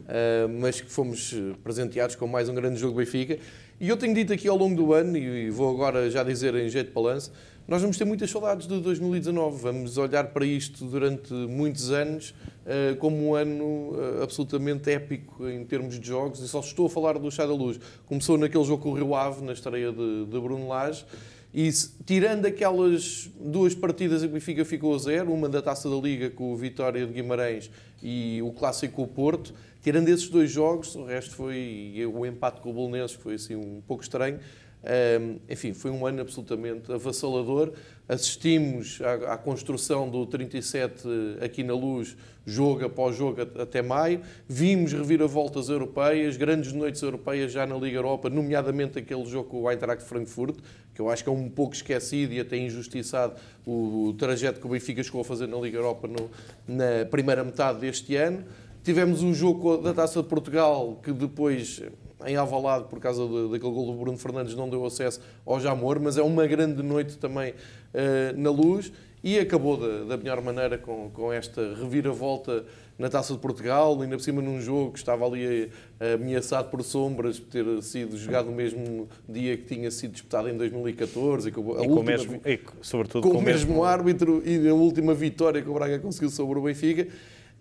[0.07, 3.39] ah, mas que fomos eh, presenteados com mais um grande jogo Benfica.
[3.81, 6.69] E eu tenho dito aqui ao longo do ano, e vou agora já dizer em
[6.69, 7.31] jeito de balanço,
[7.65, 9.61] nós vamos ter muitas saudades de 2019.
[9.61, 12.33] Vamos olhar para isto durante muitos anos
[12.65, 16.41] eh, como um ano eh, absolutamente épico em termos de jogos.
[16.41, 17.79] E só estou a falar do Chá da Luz.
[18.05, 21.05] Começou naquele jogo com o Rio Ave, na estreia de, de Bruno Lage.
[21.53, 21.71] E
[22.05, 25.95] tirando aquelas duas partidas em que o Benfica ficou a zero, uma da Taça da
[25.95, 27.69] Liga com o Vitória de Guimarães
[28.01, 32.59] e o Clássico com o Porto, tirando esses dois jogos, o resto foi o empate
[32.59, 34.39] com o Bolonenses, que foi assim um pouco estranho.
[34.83, 37.71] Um, enfim, foi um ano absolutamente avassalador.
[38.07, 41.07] Assistimos à, à construção do 37
[41.41, 44.19] aqui na Luz, jogo após jogo at- até maio.
[44.47, 49.71] Vimos reviravoltas europeias, grandes noites europeias já na Liga Europa, nomeadamente aquele jogo com o
[49.71, 50.57] Eintracht Frankfurt,
[50.93, 54.65] que eu acho que é um pouco esquecido e até injustiçado o, o trajeto que
[54.65, 56.29] o Benfica chegou a fazer na Liga Europa no-
[56.67, 58.43] na primeira metade deste ano.
[58.83, 61.81] Tivemos o jogo da Taça de Portugal, que depois,
[62.25, 65.99] em Alvalade, por causa de- daquele gol do Bruno Fernandes, não deu acesso ao Jamor,
[65.99, 67.53] mas é uma grande noite também
[67.93, 68.91] eh, na luz.
[69.23, 72.65] E acabou da, da melhor maneira com, com esta reviravolta
[72.99, 76.83] na Taça de Portugal, ainda por cima num jogo que estava ali eh, ameaçado por
[76.83, 81.51] sombras, por ter sido jogado no mesmo dia que tinha sido disputado em 2014 e
[81.53, 84.73] com, a E, com o última mesmo, e, sobretudo com o mesmo árbitro e a
[84.73, 87.07] última vitória que o Braga conseguiu sobre o Benfica.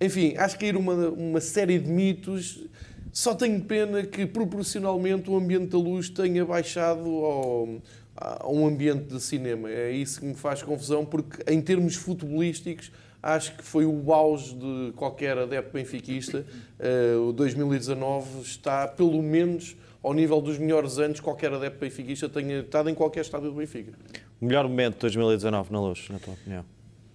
[0.00, 2.66] Enfim, acho que ir uma, uma série de mitos.
[3.12, 7.68] Só tenho pena que proporcionalmente o ambiente da luz tenha baixado ao,
[8.16, 9.70] a um ambiente de cinema.
[9.70, 12.90] É isso que me faz confusão, porque em termos futebolísticos
[13.22, 16.46] acho que foi o auge de qualquer adepto benfiquista.
[16.78, 22.30] Eh, o 2019 está pelo menos ao nível dos melhores anos que qualquer adepto benfiquista
[22.30, 23.92] tenha estado em qualquer estádio do Benfica.
[24.40, 26.64] O melhor momento de 2019 na luz, na tua opinião?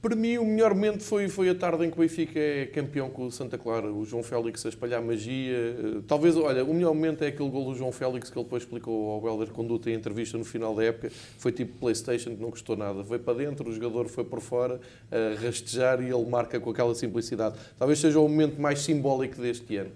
[0.08, 3.10] Para mim, o melhor momento foi, foi a tarde em que o Benfica é campeão
[3.10, 3.91] com o Santa Clara.
[3.91, 5.54] O João Félix a espalhar magia.
[5.54, 8.63] Eh, Talvez, olha, o melhor momento é aquele gol do João Félix que ele depois
[8.63, 11.12] explicou ao Helder Conduta em entrevista no final da época.
[11.38, 13.04] Foi tipo Playstation, que não custou nada.
[13.04, 14.80] Foi para dentro, o jogador foi por fora,
[15.12, 17.58] a rastejar e ele marca com aquela simplicidade.
[17.78, 19.91] Talvez seja o momento mais simbólico deste ano.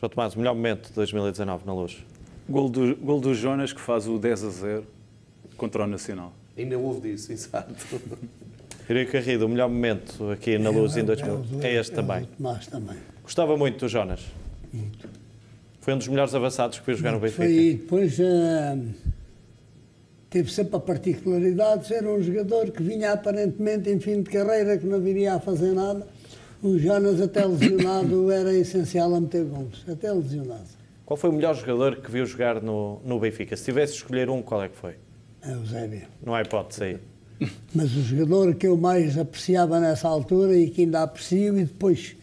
[0.00, 1.98] João Tomás, o melhor momento de 2019 na luz?
[2.48, 4.86] Gol do, gol do Jonas que faz o 10 a 0
[5.58, 6.32] contra o Nacional.
[6.56, 7.74] Ainda houve disso, exato.
[8.88, 12.28] Eurico Garrido, o melhor momento aqui na Luz em 2000 é este também.
[12.70, 12.96] Também.
[13.22, 14.20] Gostava muito do Jonas.
[15.80, 17.42] Foi um dos melhores avançados que veio jogar no Benfica.
[17.42, 18.78] Foi, e depois eh,
[20.30, 24.78] teve sempre a particularidade de ser um jogador que vinha aparentemente em fim de carreira,
[24.78, 26.06] que não viria a fazer nada.
[26.62, 29.84] O Jonas, até lesionado, era essencial a meter gols.
[29.88, 30.68] Até lesionado.
[31.04, 33.56] Qual foi o melhor jogador que viu jogar no, no Benfica?
[33.56, 34.94] Se tivesse de escolher um, qual é que foi?
[35.42, 36.02] É o Zébio.
[36.24, 36.98] Não há hipótese aí.
[37.74, 42.16] Mas o jogador que eu mais apreciava nessa altura e que ainda aprecio, e depois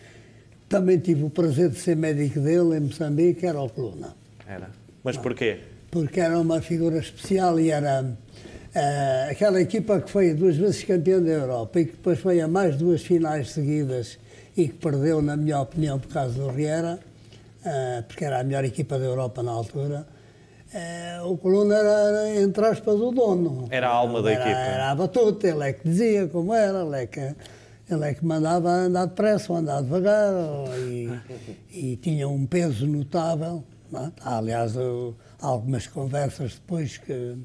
[0.67, 4.15] também tive o prazer de ser médico dele em Moçambique, era o Coluna.
[4.47, 4.69] Era.
[5.03, 5.59] Mas porquê?
[5.89, 8.05] Porque era uma figura especial e era
[8.73, 12.47] eh, aquela equipa que foi duas vezes campeã da Europa e que depois foi a
[12.47, 14.19] mais duas finais seguidas
[14.55, 16.99] e que perdeu, na minha opinião, por causa do Riera,
[17.65, 20.05] eh, porque era a melhor equipa da Europa na altura.
[20.71, 23.67] Eh, o Coluna era, entre aspas, o dono.
[23.71, 24.59] Era a alma da Era- equipa.
[24.59, 27.35] Era a batuta, ele é que dizia como era, ele é que,
[27.89, 30.31] ele é que mandava andar depressa ou andar devagar
[30.77, 31.09] e,
[31.71, 33.63] e tinha um peso notável.
[33.93, 34.11] é?
[34.21, 37.35] Há, aliás, eu- há algumas conversas depois que,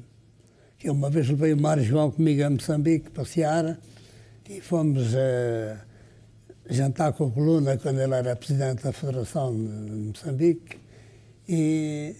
[0.77, 3.79] que uma vez levei o Mário João comigo a Moçambique passear
[4.47, 5.75] e fomos eh,
[6.69, 10.77] jantar com o Coluna quando ele era presidente da Federação de Moçambique
[11.49, 12.15] e,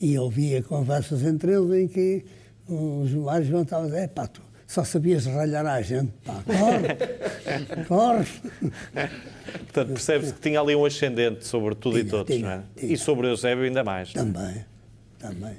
[0.00, 2.24] e ouvia conversas entre eles em que
[2.68, 7.84] o Mário João estava a dizer, pá, tu só sabias ralhar a gente, pá, corre,
[7.86, 8.26] corre.
[9.64, 12.62] Portanto, percebe-se que tinha ali um ascendente sobre tudo e Tinha, todos, tinha, não é?
[12.76, 12.92] tinha.
[12.92, 14.12] E sobre o Eusébio ainda mais.
[14.12, 14.64] Também,
[15.18, 15.56] também.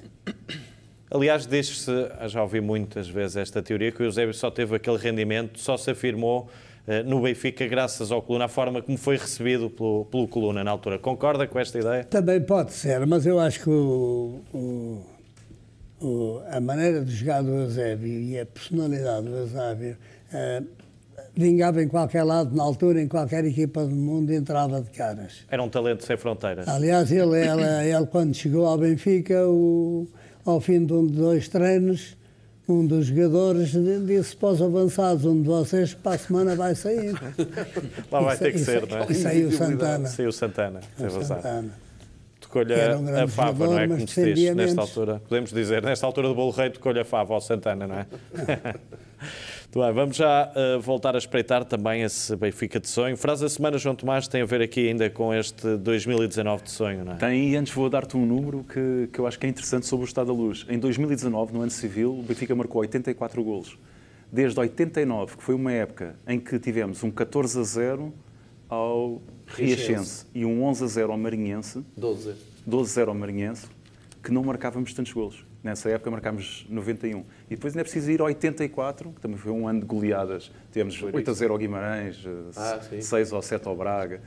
[1.10, 1.91] Aliás, diz-se,
[2.28, 5.91] já ouvi muitas vezes esta teoria, que o Eusébio só teve aquele rendimento, só se
[5.91, 6.50] afirmou
[7.06, 11.00] no Benfica graças ao Coluna, a forma como foi recebido pelo, pelo Coluna na altura.
[11.00, 12.04] Concorda com esta ideia?
[12.04, 15.02] Também pode ser, mas eu acho que o- o-
[16.02, 19.98] o- a maneira de jogar do Eusébio e a personalidade do Eusébio
[20.34, 20.62] eh,
[21.36, 25.43] vingava em qualquer lado, na altura, em qualquer equipa do mundo, entrava de caras.
[25.50, 26.67] Era um talento sem fronteiras.
[26.67, 27.63] Aliás, ele, ele,
[27.95, 30.08] ele, quando chegou ao Benfica, o-
[30.45, 32.15] ao fim de um de dois treinos,
[32.67, 33.71] um dos jogadores
[34.06, 37.13] disse para os avançados, um de vocês para a semana vai sair.
[38.12, 39.06] Lá vai Isso- ter que isso- ser, não é?
[39.10, 40.08] E saiu Santana.
[40.08, 41.23] Saiu Santana, tem razão.
[41.23, 41.86] Santana.
[42.39, 43.88] Tocou-lhe um a fava, não é?
[43.88, 45.21] Como se diz nesta altura.
[45.28, 48.06] Podemos dizer, nesta altura do bolo rei, tocou-lhe a fava ao Santana, não é?
[49.76, 53.18] Muito bem, vamos já eh, voltar a espreitar também esse Benfica de sonho.
[53.18, 57.04] Frase da semana, João Tomás, tem a ver aqui ainda com este 2019 de sonho,
[57.04, 57.16] não é?
[57.18, 60.06] Tem, e antes vou dar-te um número que, que eu acho que é interessante sobre
[60.06, 60.66] o Estado da Luz.
[60.70, 63.78] Em 2019, no ano civil, o Benfica marcou 84 golos.
[64.32, 68.14] Desde 89, que foi uma época em que tivemos um 14 a 0
[68.70, 69.88] ao Riachense.
[69.88, 72.34] Riachense e um 11 a 0 ao Marinhense, 12.
[72.66, 73.68] 12 a 0 ao Marinhense,
[74.24, 75.46] que não marcávamos tantos golos.
[75.65, 77.25] Nessa época marcámos 91.
[77.49, 80.51] E depois ainda é preciso ir ao 84, que também foi um ano de goleadas.
[80.71, 83.01] Tivemos 8 a 0 ao Guimarães, eh, Ah, sim.
[83.01, 84.21] 6 ou 7 ao Braga.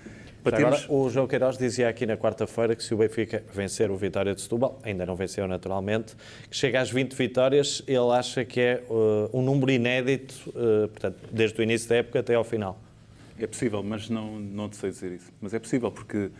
[0.44, 4.34] Agora, o João Queiroz dizia aqui na quarta-feira que se o Benfica vencer o Vitória
[4.34, 6.16] de Setúbal, ainda não venceu naturalmente,
[6.50, 11.18] que chega às 20 vitórias, ele acha que é uh, um número inédito, uh, portanto,
[11.30, 12.80] desde o início da época até ao final.
[13.38, 15.30] É possível, mas não, não te sei dizer isso.
[15.40, 16.30] Mas é possível, porque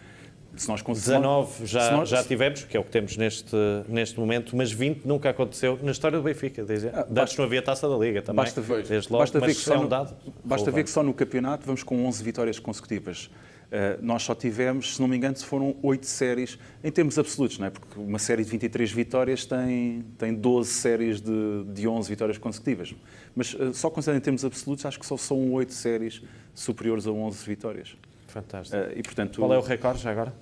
[0.63, 1.23] se nós conseguimos.
[1.23, 3.57] 19 já, nós- já tivemos, que é o que temos neste,
[3.89, 6.65] neste momento, mas 20 nunca aconteceu na história do Benfica.
[6.65, 6.91] Dizia.
[6.95, 9.47] Ah, Antes basta- não havia taça da Liga também, Basta ver, desde logo, basta ver
[9.47, 12.59] que é só no, dado basta ver que só no campeonato vamos com 11 vitórias
[12.59, 13.31] consecutivas.
[13.69, 17.67] Uh, nós só tivemos, se não me engano, foram 8 séries, em termos absolutos, não
[17.67, 17.71] é?
[17.71, 22.95] porque uma série de 23 vitórias tem, tem 12 séries de, de 11 vitórias consecutivas.
[23.37, 26.23] Mas uh, só considerando em termos absolutos, acho que só são 8 séries
[26.55, 27.95] superiores a 11 vitórias.
[28.29, 28.75] Fantástico.
[28.75, 30.33] Uh, e, portanto, Qual é o recorde já agora?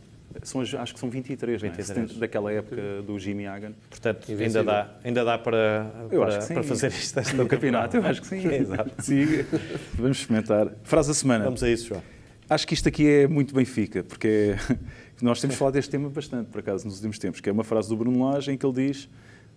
[0.42, 1.72] São acho que são 23, não é?
[1.72, 2.08] 23.
[2.08, 3.72] 70 daquela época do Jimmy Hagan.
[3.88, 8.26] Portanto, ainda dá, ainda dá para, para, para fazer isto No campeonato, eu acho que
[8.26, 8.46] sim.
[8.48, 8.90] Exato.
[9.94, 10.72] Vamos experimentar.
[10.84, 11.44] Frase da semana.
[11.44, 12.02] Vamos a isso, João.
[12.48, 14.54] Acho que isto aqui é muito Benfica, porque
[15.20, 17.88] nós temos falado deste tema bastante, por acaso, nos últimos tempos, que é uma frase
[17.88, 19.08] do Bruno Lage em que ele diz,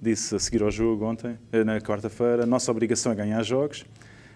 [0.01, 3.85] disse a seguir ao jogo ontem, eh, na quarta-feira, a nossa obrigação é ganhar jogos,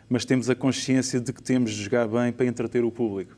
[0.08, 3.36] mas temos a consciência de que temos de jogar bem para entreter o público.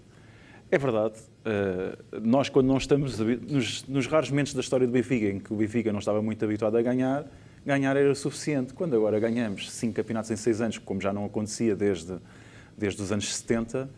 [0.72, 1.16] É verdade.
[1.46, 5.54] eh, nós, quando não estamos, nos, nos raros momentos da história do Benfica, em que
[5.54, 7.26] o Benfica não estava muito habituado a ganhar,
[7.66, 8.74] ganhar era suficiente.
[8.74, 12.18] Quando agora ganhamos cinco campeonatos em seis anos, como já não acontecia desde,
[12.78, 13.90] desde os anos 70,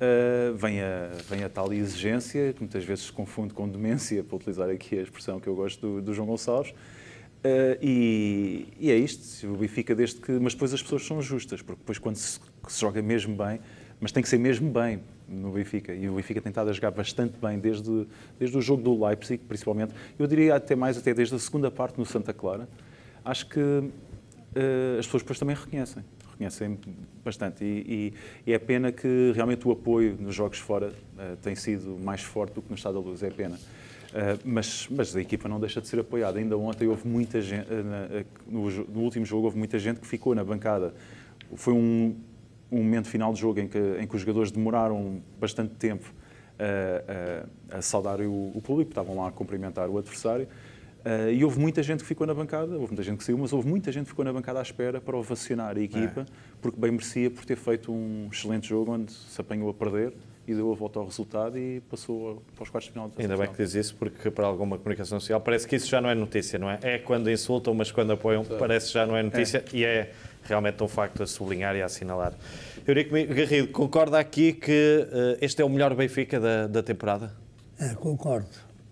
[0.00, 4.36] eh, vem, a, vem a tal exigência, que muitas vezes se confunde com demência, para
[4.36, 6.74] utilizar aqui a expressão que eu gosto do, do João Gonçalves.
[7.44, 10.32] Eh, e, e é isto, o Benfica desde que.
[10.32, 13.60] Mas depois as pessoas são justas, porque depois quando se, se joga mesmo bem,
[14.00, 15.94] mas tem que ser mesmo bem, no Benfica.
[15.94, 18.06] E o Benfica tem estado a jogar bastante bem desde,
[18.38, 19.94] desde o jogo do Leipzig, principalmente.
[20.18, 22.68] Eu diria até mais, até desde a segunda parte no Santa Clara.
[23.24, 26.04] Acho que uh, as pessoas depois também reconhecem.
[26.30, 26.78] Reconhecem
[27.24, 27.64] bastante.
[27.64, 28.12] E,
[28.46, 32.22] e, e, é pena que realmente o apoio nos jogos fora uh, tem sido mais
[32.22, 33.22] forte do que no Estado da Luz.
[33.22, 33.56] É pena.
[33.56, 36.38] Uh, mas, mas, a equipa não deixa de ser apoiada.
[36.38, 37.66] Ainda ontem houve muita gente,
[38.46, 40.94] no, no último jogo houve muita gente que ficou na bancada.
[41.56, 42.14] Foi um,
[42.74, 46.12] um momento final de jogo em que, em que os jogadores demoraram bastante tempo
[46.58, 50.48] a, a, a saudar o, o, público, estavam lá a cumprimentar o adversário.
[51.04, 53.52] Uh, e houve muita gente que ficou na bancada, houve muita gente que saiu, mas
[53.52, 56.24] houve muita gente que ficou na bancada à espera para ovacionar a equipa, é.
[56.62, 60.14] porque bem merecia por ter feito um excelente jogo onde se apanhou a perder
[60.46, 63.10] e deu a volta ao resultado e passou para os quartos de final.
[63.18, 66.08] Ainda bem que diz isso, porque para alguma comunicação social parece que isso já não
[66.08, 66.78] é notícia, não é?
[66.82, 69.76] É quando insultam, mas quando apoiam parece que já não é notícia é.
[69.76, 70.12] e é
[70.44, 72.34] realmente um facto a sublinhar e a assinalar.
[72.86, 77.32] Eurico Garrido, concorda aqui que uh, este é o melhor Benfica da, da temporada?
[77.78, 78.48] É, concordo.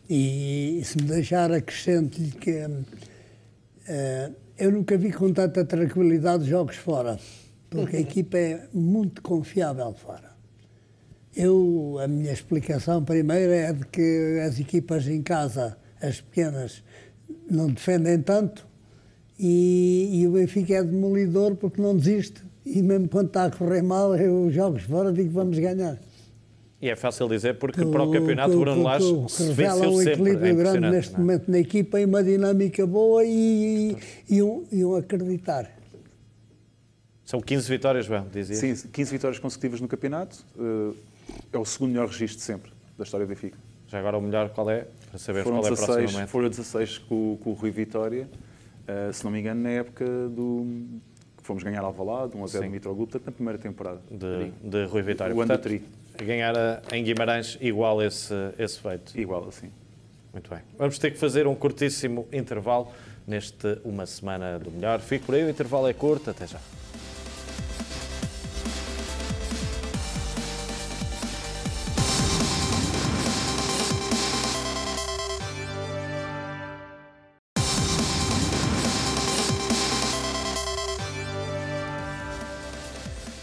[0.09, 6.77] E, e, se me deixar acrescento-lhe que uh, eu nunca vi com tanta tranquilidade jogos
[6.77, 7.19] fora,
[7.71, 10.33] porque a equipa é muito confiável fora.
[11.35, 16.83] Eu, a minha explicação primeira é de que as equipas em casa, as pequenas,
[17.51, 18.67] não defendem tanto
[19.39, 22.43] e, e, o Benfica é demolidor porque não desiste.
[22.65, 25.99] E mesmo quando está a correr mal, eu jogo fora digo que vamos ganhar.
[26.81, 30.47] E é fácil dizer porque para o campeonato o Bruno Lage se revela um equilíbrio
[30.47, 31.19] é grande neste é?
[31.19, 33.97] momento na equipa e uma dinâmica boa e,
[34.29, 35.71] e, um, e um acreditar.
[37.25, 38.57] São 15 vitórias, João, dizia.
[38.57, 40.45] Sim, 15 vitórias consecutivas no campeonato.
[40.59, 40.95] Eh,
[41.53, 43.57] é o segundo melhor registro de sempre da história do Benfica.
[43.87, 44.87] Já agora o melhor qual é?
[45.09, 46.31] Para saber foram qual 16, é proximamente.
[46.33, 48.29] Foram 16 com, com o Rui Vitória
[48.89, 50.67] uh, se não me engano, na época do
[51.37, 54.01] que fomos ganhar Alvalade, 1 a 0 Mitroglupta, na primeira temporada.
[54.11, 55.35] De, de Rui Vitória.
[55.35, 55.83] O ano Portanto, tri.
[56.25, 56.55] Ganhar
[56.93, 59.19] em Guimarães igual esse, esse feito.
[59.19, 59.71] Igual, assim.
[60.33, 60.61] Muito bem.
[60.79, 62.89] Vamos ter que fazer um curtíssimo intervalo
[63.27, 65.01] neste Uma Semana do Melhor.
[65.01, 66.31] Fico por aí, o intervalo é curto.
[66.31, 66.59] Até já.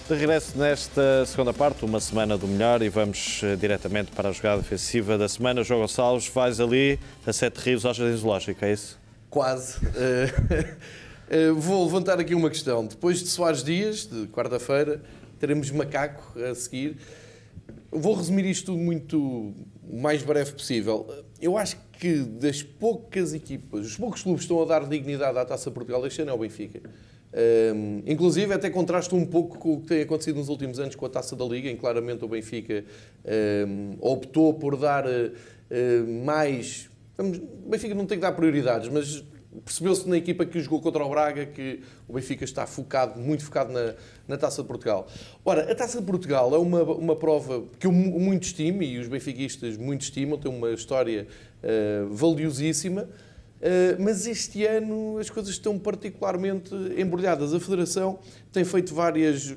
[0.09, 4.31] De regresso nesta segunda parte, uma semana do melhor e vamos uh, diretamente para a
[4.31, 5.63] jogada defensiva da semana.
[5.63, 8.99] João Gonçalves, vais ali a Sete Rios ao Jardim Zoológico, é isso?
[9.29, 9.77] Quase.
[9.85, 12.87] Uh, vou levantar aqui uma questão.
[12.87, 14.99] Depois de Soares Dias, de quarta-feira,
[15.39, 16.97] teremos Macaco a seguir.
[17.91, 19.53] Vou resumir isto muito
[19.87, 21.07] mais breve possível.
[21.39, 25.69] Eu acho que das poucas equipas, os poucos clubes estão a dar dignidade à Taça
[25.69, 26.81] Portugal este ano é o Benfica.
[27.31, 31.05] Um, inclusive, até contrasta um pouco com o que tem acontecido nos últimos anos com
[31.05, 32.83] a taça da Liga, em que claramente o Benfica
[33.67, 36.89] um, optou por dar uh, mais.
[37.15, 39.23] Vamos, o Benfica não tem que dar prioridades, mas
[39.65, 43.71] percebeu-se na equipa que jogou contra o Braga que o Benfica está focado, muito focado
[43.71, 43.95] na,
[44.27, 45.07] na Taça de Portugal.
[45.43, 49.07] Ora, a Taça de Portugal é uma, uma prova que eu muito estimo e os
[49.07, 51.27] benfiquistas muito estimam, tem uma história
[51.63, 53.07] uh, valiosíssima.
[53.61, 57.53] Eh, mas este ano as coisas estão particularmente embrulhadas.
[57.53, 58.19] A Federação
[58.51, 59.55] tem feito várias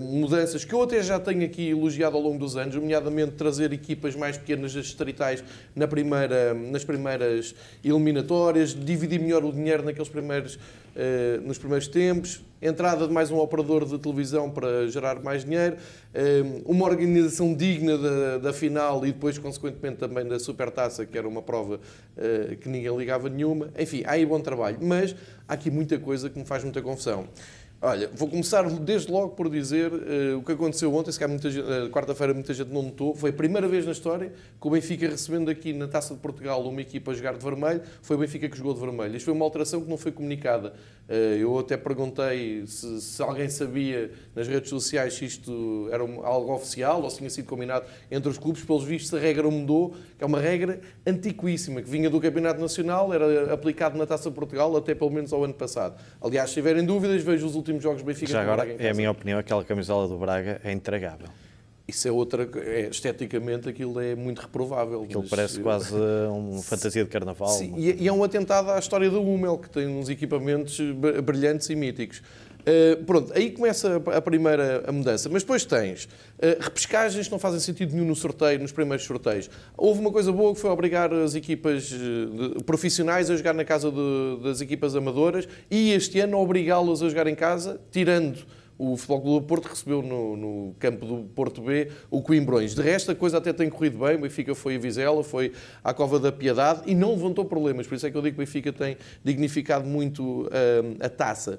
[0.00, 4.14] mudanças que eu até já tenho aqui elogiado ao longo dos anos, nomeadamente trazer equipas
[4.14, 5.42] mais pequenas das distritais
[5.74, 12.40] na primeira, nas primeiras eliminatórias, dividir melhor o dinheiro naqueles primeiros, uh, nos primeiros tempos,
[12.62, 15.76] entrada de mais um operador de televisão para gerar mais dinheiro,
[16.64, 21.42] uma organização digna da, da final e depois, consequentemente, também da Supertaça, que era uma
[21.42, 21.78] prova
[22.60, 23.68] que ninguém ligava nenhuma.
[23.78, 25.14] Enfim, há aí bom trabalho, mas
[25.46, 27.28] há aqui muita coisa que me faz muita confusão.
[27.82, 31.90] Olha, vou começar desde logo por dizer uh, o que aconteceu ontem, se calhar uh,
[31.90, 35.50] quarta-feira muita gente não notou, foi a primeira vez na história que o Benfica recebendo
[35.50, 38.56] aqui na Taça de Portugal uma equipa a jogar de vermelho, foi o Benfica que
[38.56, 39.14] jogou de vermelho.
[39.14, 40.72] Isto foi uma alteração que não foi comunicada.
[41.06, 46.24] Uh, eu até perguntei se, se, alguém sabia nas redes sociais se isto era um,
[46.26, 48.64] algo oficial ou se tinha sido combinado entre os clubes.
[48.64, 53.12] Pelos vistos, a regra mudou, que é uma regra antiquíssima, que vinha do Campeonato Nacional,
[53.12, 56.02] era aplicado na Taça de Portugal até pelo menos ao ano passado.
[56.20, 58.32] Aliás, se tiverem dúvidas, vejo os últimos jogos do Benfica.
[58.32, 61.28] Já agora, é a minha opinião, aquela camisola do Braga é intragável.
[61.88, 62.48] Isso é outra.
[62.64, 65.02] É, esteticamente, aquilo é muito reprovável.
[65.02, 65.94] Aquilo mas, parece quase
[66.28, 67.48] uma fantasia de carnaval.
[67.48, 70.80] Sim, e é um atentado à história do Hummel, que tem uns equipamentos
[71.24, 72.22] brilhantes e míticos.
[72.66, 75.28] Uh, pronto, aí começa a primeira a mudança.
[75.28, 76.08] Mas depois tens uh,
[76.60, 79.48] repescagens que não fazem sentido nenhum no sorteio, nos primeiros sorteios.
[79.76, 83.90] Houve uma coisa boa que foi obrigar as equipas uh, profissionais a jogar na casa
[83.92, 88.44] de, das equipas amadoras e este ano obrigá-las a jogar em casa, tirando
[88.78, 92.74] o Futebol Clube do Porto recebeu no, no, campo do Porto B o Coimbrões.
[92.74, 94.16] De resto, a coisa até tem corrido bem.
[94.16, 95.52] O Benfica foi a Vizela, foi
[95.82, 97.86] à Cova da Piedade e não levantou problemas.
[97.86, 100.48] Por isso é que eu digo que o Benfica tem dignificado muito uh,
[101.00, 101.58] a taça.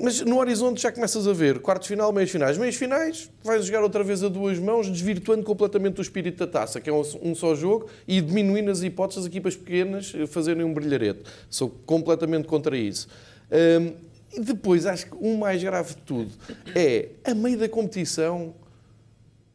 [0.00, 2.56] Mas no horizonte já começas a ver quartos final, meios finais.
[2.56, 6.80] Meios finais, vais jogar outra vez a duas mãos, desvirtuando completamente o espírito da taça,
[6.80, 11.24] que é um, só jogo, e diminuindo as hipóteses das equipas pequenas fazerem um brilharete.
[11.50, 13.08] Sou completamente contra isso.
[13.50, 13.92] Um,
[14.36, 16.30] e depois, acho que o mais grave de tudo
[16.74, 18.54] é, a meio da competição,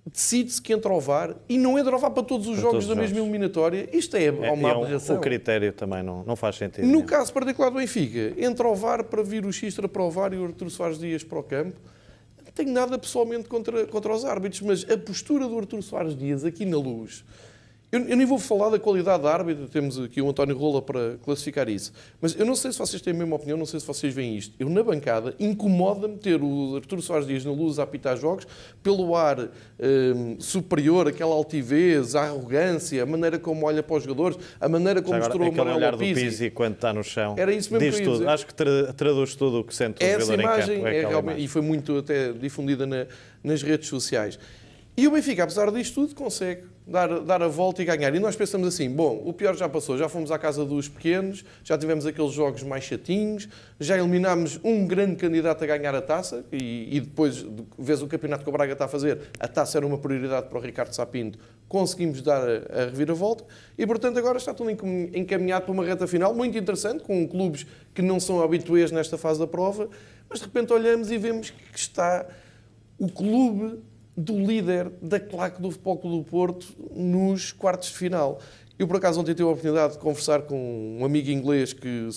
[0.06, 2.86] decide-se que entra ao VAR e não entra ao VAR para todos os para jogos
[2.86, 3.90] todos da mesma eliminatória.
[3.94, 5.16] Isto é, é uma é aberração.
[5.16, 6.86] O critério também não, não faz sentido.
[6.86, 10.34] No caso particular do Benfica, entra ao VAR para vir o Xistra para o VAR
[10.34, 11.80] e o Artur Soares Dias para o campo.
[12.46, 16.44] Não tenho nada pessoalmente contra, contra os árbitros, mas a postura do Artur Soares Dias
[16.44, 17.24] aqui na luz
[17.94, 21.16] eu, eu, nem vou falar da qualidade da árbitra, temos aqui o António Rola para
[21.24, 21.94] classificar isso.
[22.20, 24.36] Mas eu não sei se vocês têm a mesma opinião, não sei se vocês veem
[24.36, 24.56] isto.
[24.58, 28.48] Eu, na bancada, incomoda-me ter o Arturo Soares Dias na luz a apitar jogos
[28.82, 29.38] pelo ar
[29.80, 35.00] um, superior, aquela altivez, a arrogância, a maneira como olha para os jogadores, a maneira
[35.00, 37.36] como Já mostrou o Manuel olhar do Pizzi quando está no chão.
[37.38, 38.28] Era isso mesmo Diz que eu tudo.
[38.28, 40.88] Acho que tra traduz tudo o que sente o Essa jogador imagem em campo.
[40.88, 41.46] É, é realmente, imagem.
[41.46, 43.06] E foi muito até difundida na,
[43.44, 44.40] nas redes sociais.
[44.98, 48.14] E o Benfica, apesar disto tudo, consegue dar, dar a volta e ganhar.
[48.14, 51.44] E nós pensamos assim: bom, o pior já passou, já fomos à casa dos pequenos,
[51.64, 53.48] já tivemos aqueles jogos mais chatinhos,
[53.80, 57.46] já eliminámos um grande candidato a ganhar a taça e, e depois,
[57.78, 60.58] vês o campeonato que o Braga está a fazer, a taça era uma prioridade para
[60.58, 63.46] o Ricardo Sapinto, conseguimos dar a, a reviravolta
[63.78, 68.02] e, portanto, agora está tudo encaminhado para uma reta final muito interessante, com clubes que
[68.02, 69.90] não são habituês nesta fase da prova,
[70.30, 72.26] mas de repente olhamos e vemos que está
[72.98, 73.80] o clube
[74.16, 78.40] do líder da claque do Futebol Clube do Porto nos quartos de final.
[78.78, 82.10] Eu, por acaso, ontem tive a oportunidade de conversar com um amigo inglês que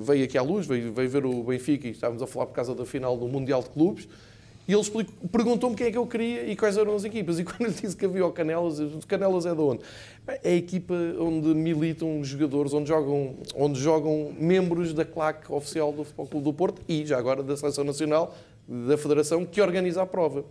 [0.00, 2.74] veio aqui à luz, veio, veio ver o Benfica e estávamos a falar por causa
[2.74, 4.08] da final do Mundial de Clubes.
[4.68, 4.82] E ele
[5.30, 7.38] perguntou-me quem é que eu queria e quais eram as equipas.
[7.38, 9.82] E quando ele disse que havia o Canelas, o Canelas é de onde?
[10.42, 16.02] É a equipa onde militam jogadores, onde jogam, onde jogam membros da claque oficial do
[16.02, 18.34] Futebol Clube do Porto e, já agora, da Seleção Nacional,
[18.66, 20.44] da Federação, que organiza a prova.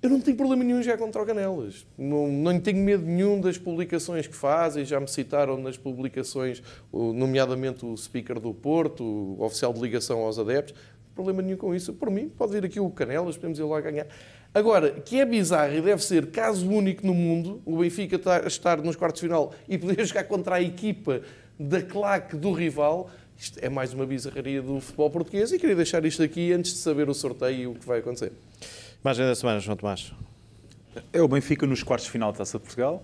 [0.00, 1.84] Eu não tenho problema nenhum já contra o Canelas.
[1.98, 4.84] Não, não tenho medo nenhum das publicações que fazem.
[4.84, 10.38] Já me citaram nas publicações, nomeadamente o speaker do Porto, o oficial de ligação aos
[10.38, 10.74] adeptos.
[11.16, 11.92] Problema nenhum com isso.
[11.92, 14.06] Por mim, pode vir aqui o Canelas, podemos ir lá ganhar.
[14.54, 18.94] Agora, que é bizarro e deve ser caso único no mundo, o Benfica estar nos
[18.94, 21.22] quartos de final e poder jogar contra a equipa
[21.58, 26.04] da claque do rival, isto é mais uma bizarraria do futebol português e queria deixar
[26.04, 28.32] isto aqui antes de saber o sorteio e o que vai acontecer.
[29.00, 30.12] Imagem da semana, João Tomás.
[31.12, 33.00] É o Benfica nos quartos de final da Taça de Portugal.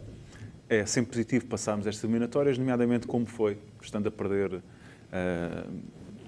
[0.68, 4.62] É sempre positivo passarmos estas eliminatórias, nomeadamente como foi, estando a perder uh,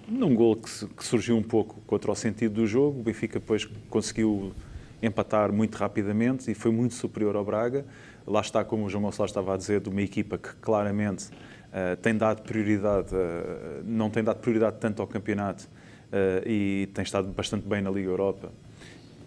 [0.06, 3.00] num gol que, que, surgiu um pouco contra o sentido do jogo.
[3.00, 4.54] O Benfica depois conseguiu
[5.02, 7.84] empatar muito rapidamente e foi muito superior ao Braga.
[8.24, 11.96] Lá está, como o João Gonçalves estava a dizer, de uma equipa que claramente uh,
[12.00, 15.68] tem dado prioridade, uh, não tem dado prioridade tanto ao campeonato
[16.46, 18.52] e tem estado bastante bem na Liga Europa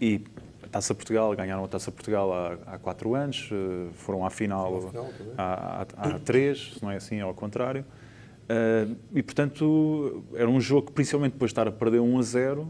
[0.00, 0.24] e
[0.62, 4.90] a Taça Portugal, ganharam a Taça Portugal há, há quatro anos, eh, foram à final,
[5.36, 7.84] há, há, há, três, se não é assim, é ao contrário.
[8.50, 12.22] Uh, e, portanto, era um jogo que, principalmente depois de estar a perder 1 a
[12.22, 12.68] 0,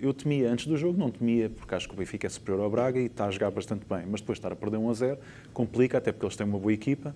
[0.00, 0.50] eu temia.
[0.50, 3.04] Antes do jogo não temia, porque acho que o Benfica é superior ao Braga e
[3.04, 4.06] está a jogar bastante bem.
[4.10, 5.18] Mas depois de estar a perder 1 a 0,
[5.52, 7.14] complica, até porque eles têm uma boa equipa.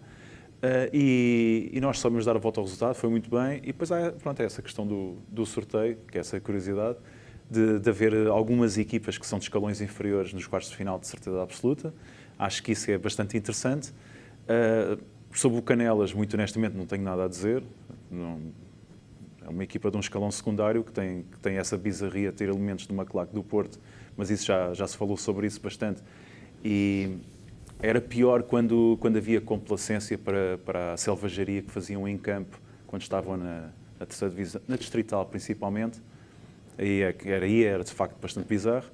[0.59, 3.61] Uh, e, e, nós sabemos dar a volta ao resultado, foi muito bem.
[3.63, 6.99] E depois há pronto, é essa questão do, do sorteio, que é essa curiosidade
[7.53, 11.07] de, de haver algumas equipas que são de escalões inferiores nos quartos de final de
[11.07, 11.93] certeza absoluta.
[12.39, 13.93] Acho que isso é bastante interessante.
[14.43, 15.01] Uh,
[15.33, 17.63] sobre o Canelas, muito honestamente, não tenho nada a dizer.
[18.11, 18.41] Não,
[19.45, 22.49] é uma equipa de um escalão secundário que tem, que tem essa bizarria de ter
[22.49, 23.79] elementos de uma claque do Porto,
[24.17, 26.03] mas isso já, já se falou sobre isso bastante.
[26.65, 27.19] E
[27.81, 33.03] era pior quando, quando havia complacência para, para a selvageria que faziam em campo, quando
[33.03, 36.01] estavam na, na terceira divisão, na distrital principalmente,
[36.79, 38.87] Aí é, era, era de facto bastante bizarro.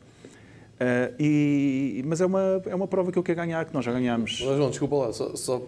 [0.78, 3.92] Uh, e, mas é uma, é uma prova que eu quero ganhar, que nós já
[3.92, 4.40] ganhamos.
[4.44, 5.62] Mas, João, desculpa lá, só, só,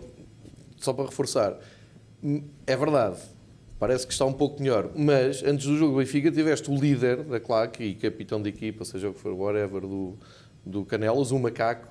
[0.77, 1.59] só para reforçar.
[2.67, 3.17] É verdade,
[3.79, 7.25] parece que está um pouco melhor, mas antes do jogo do Benfica tiveste o líder
[7.25, 10.17] da claque e capitão de equipa, seja o que for, whatever, do,
[10.65, 11.89] do Canelas, o macaco,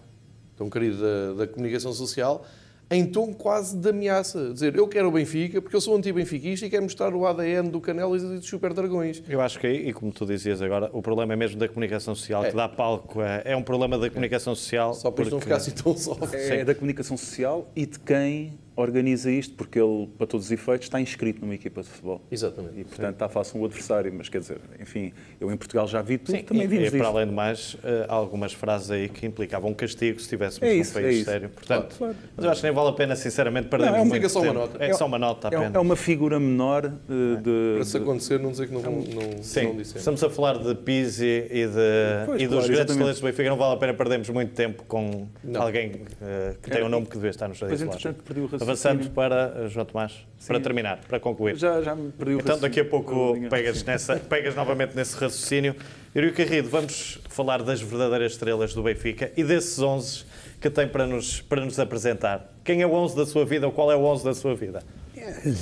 [0.56, 2.46] tão querido da, da comunicação social,
[2.92, 4.52] em tom quase de ameaça.
[4.54, 7.80] Dizer, eu quero o Benfica porque eu sou anti-benfiquista e quero mostrar o ADN do
[7.80, 9.22] Canelas e dos Super Dragões.
[9.28, 12.44] Eu acho que, e como tu dizias agora, o problema é mesmo da comunicação social,
[12.44, 12.50] é.
[12.50, 13.22] que dá palco.
[13.22, 14.94] É, é um problema da comunicação social.
[14.94, 15.32] Só para porque...
[15.32, 16.34] não ficar assim tão soft.
[16.34, 20.52] É, é da comunicação social e de quem organiza isto porque ele, para todos os
[20.52, 22.22] efeitos, está inscrito numa equipa de futebol.
[22.32, 22.80] Exatamente.
[22.80, 24.12] E, portanto, está face a um adversário.
[24.16, 26.92] Mas, quer dizer, enfim, eu em Portugal já vi tudo, Sim, também e, vimos e,
[26.92, 27.16] para disto.
[27.18, 30.74] além de mais, eh, há algumas frases aí que implicavam um castigo se estivéssemos É
[30.74, 31.26] isso, país é isso.
[31.26, 31.50] sério.
[31.50, 32.16] Portanto, Claro.
[32.36, 34.30] mas eu acho que nem vale a pena, sinceramente, perdermos Não, é uma- muito fica
[34.30, 34.60] só uma tempo.
[34.60, 34.84] nota.
[34.86, 35.76] É só uma nota É, apenas.
[35.76, 37.74] é uma figura menor eh, de...
[37.76, 39.96] Para se acontecer, não dizer que não, não, não, Sim, não dissemos.
[39.98, 43.50] estamos a falar de Pizzi e, de, Pois, e dos claro, grandes talentos do Benfica.
[43.50, 45.62] Não vale a pena perdermos muito tempo com Não.
[45.62, 48.08] alguém eh, que tem um nome que devia estar no Jardim Pois, Zoológico.
[48.10, 48.69] entretanto, perdi o raciocínio.
[48.70, 50.14] Avançando para eh, João Tomás,
[50.46, 51.56] para terminar, para concluir.
[51.58, 55.76] Já, já me perdi o Então daqui a pouco pegas, nessa, pegas novamente nesse raciocínio.
[56.16, 60.24] Yuri Carrido, vamos falar das verdadeiras estrelas do Benfica e desses 11
[60.62, 62.54] que tem para nos, para nos apresentar.
[62.64, 64.84] Quem é o 11 da sua vida ou qual é o 11 da sua vida?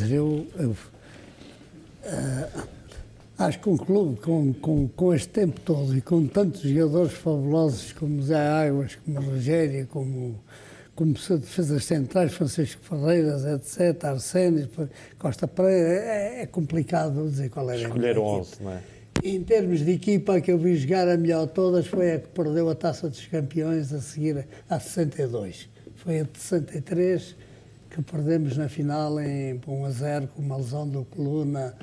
[0.09, 0.75] Eu, eu,
[2.03, 2.49] eh,
[3.37, 7.93] acho que um clube com, com, com este tempo todo e com tantos jogadores fabulosos
[7.93, 10.39] como Zé Águas, como Rogério, como,
[11.17, 14.69] se- defesas centrais, Francisco Ferreiras, etc., Arsénio,
[15.19, 18.63] Costa Pereira, é, é complicado dizer qual era a Escolher o melhor 11, equipa.
[18.63, 18.81] não é?
[19.23, 22.19] Em termos de equipa, a que eu vi jogar a melhor de todas foi a
[22.19, 25.67] que perdeu a Taça dos Campeões a seguir a 62.
[25.95, 27.35] Foi a de 63
[27.89, 31.73] que perdemos na final em 1 a 0 com uma lesão do Coluna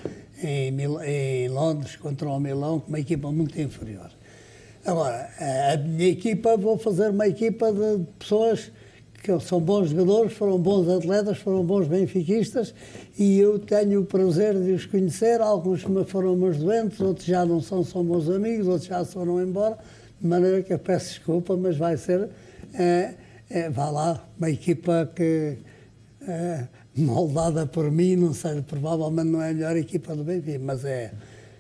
[0.41, 4.11] em, Mil- em Londres contra o Milão, com uma equipa muito inferior.
[4.87, 5.29] Agora,
[5.73, 8.71] a minha equipa, vou fazer uma equipa de pessoas
[9.25, 12.75] que são bons jogadores, foram bons atletas, foram bons benfiquistas
[13.19, 15.41] e eu tenho o prazer de os conhecer.
[15.41, 19.79] Alguns foram meus doentes, outros já não são, são meus amigos, outros já foram embora.
[20.21, 22.29] De maneira que eu peço desculpa, mas vai ser,
[22.75, 23.15] é,
[23.49, 25.57] é, vá lá, uma equipa que
[26.29, 30.85] é, moldada por mim, não sei, provavelmente não é a melhor equipa do Benfica, mas
[30.85, 31.13] é.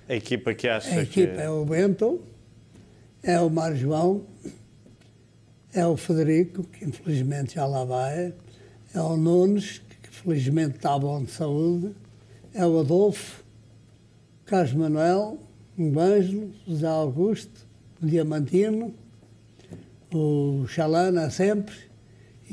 [0.06, 1.40] A equipa que acha A equipa que...
[1.40, 2.20] é o Bento,
[3.22, 4.20] é o Mário João,
[5.74, 8.32] é o Federico, que infelizmente já lá vai,
[8.94, 11.94] é o Nunes, que felizmente está bom de saúde,
[12.54, 13.42] é o Adolfo,
[14.46, 15.38] Carlos Manuel,
[15.76, 17.66] o Ângelo, José Augusto,
[18.00, 18.94] o Diamantino,
[20.12, 21.74] o Chalana sempre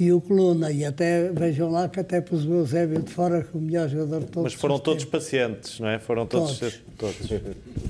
[0.03, 0.71] e o Coluna.
[0.71, 4.21] E até, vejam lá que até pus o Eusébio de fora como o melhor jogador
[4.21, 5.99] de todos Mas foram os todos pacientes, não é?
[5.99, 6.57] Foram todos...
[6.59, 6.81] Todos.
[6.97, 7.29] todos.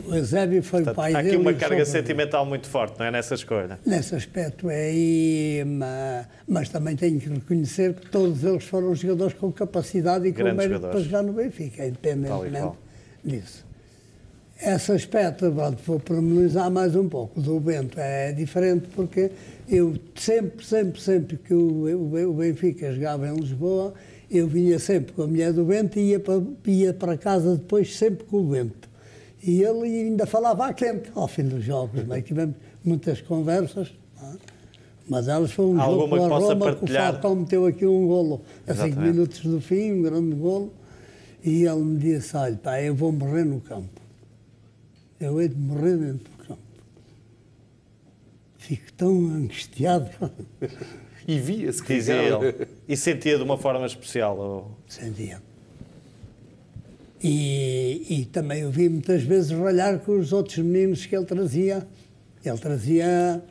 [0.08, 1.38] O Eusébio foi o Portanto, pai há aqui dele.
[1.42, 3.12] uma e o carga sentimental muito forte, não é?
[3.12, 3.80] Nessa escolha.
[3.86, 9.34] Nesse aspecto é, e, ma- mas também tenho que reconhecer que todos eles foram jogadores
[9.34, 10.96] com capacidade e com mérito jogadores.
[10.96, 12.76] para jogar no Benfica, independentemente
[13.24, 13.71] disso.
[14.64, 17.42] Esse aspecto, pronto, vou pormenorizar mais um pouco.
[17.42, 19.32] Do Bento é diferente porque
[19.68, 23.94] eu sempre, sempre, sempre que o, o- Benfica jogava em Lisboa,
[24.30, 27.96] eu vinha sempre com a mulher do Bento e ia para, ia para casa depois
[27.98, 28.88] sempre com o Bento.
[29.44, 32.56] E ele ainda falava à quente ao fim dos jogos, mas tivemos
[32.86, 33.92] muitas conversas.
[34.22, 34.26] é?
[35.10, 37.12] Uma delas foi um Alguma jogo com a Roma que o partilhar?
[37.14, 39.12] Falcão meteu aqui um golo a cinco Exatamente.
[39.14, 40.72] minutos do fim, um grande golo.
[41.44, 44.00] E ele me disse, olha, pá, eu vou morrer no campo.
[45.22, 46.62] Eu hei de morrer dentro do campo.
[48.58, 50.10] Fico tão angustiado.
[51.28, 52.68] E via-se que Dizia ele.
[52.88, 54.38] E sentia de uma forma especial.
[54.38, 55.42] ou- Sentia.
[57.24, 61.88] E, e também o vi muitas vezes ralhar com os outros meninos que ele trazia.
[62.44, 63.44] Ele trazia,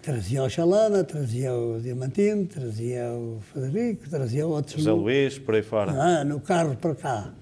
[0.00, 4.92] trazia o Chalana, trazia o Diamantino, trazia o Federico, trazia outros José.
[4.92, 5.90] Luís, por aí fora.
[5.92, 7.34] Ah, no carro para cá.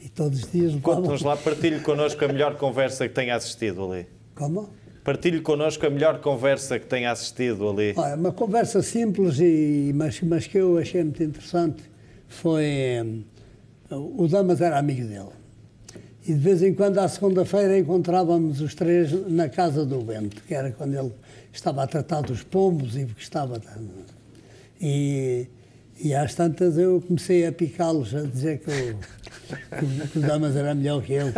[0.00, 4.06] E todos os dias Conte-nos lá, partilhe connosco a melhor conversa que tenha assistido ali.
[4.34, 4.68] Como?
[5.04, 7.94] Partilhe connosco a melhor conversa que tenha assistido ali.
[7.96, 11.82] Olha, uma conversa simples, e, mas, mas que eu achei muito interessante
[12.28, 12.64] foi.
[13.04, 13.22] hum,
[13.90, 15.30] o Damas era amigo dele.
[16.26, 20.52] E de vez em quando, à segunda-feira, encontrávamos os três na casa do Bento, que
[20.54, 21.12] era quando ele
[21.52, 23.62] estava a tratar dos pombos e que estava.
[24.80, 25.46] E,
[25.98, 28.98] e às tantas eu comecei a picá-los, a dizer que o,
[29.78, 31.26] que o- que o Damas era melhor que eu.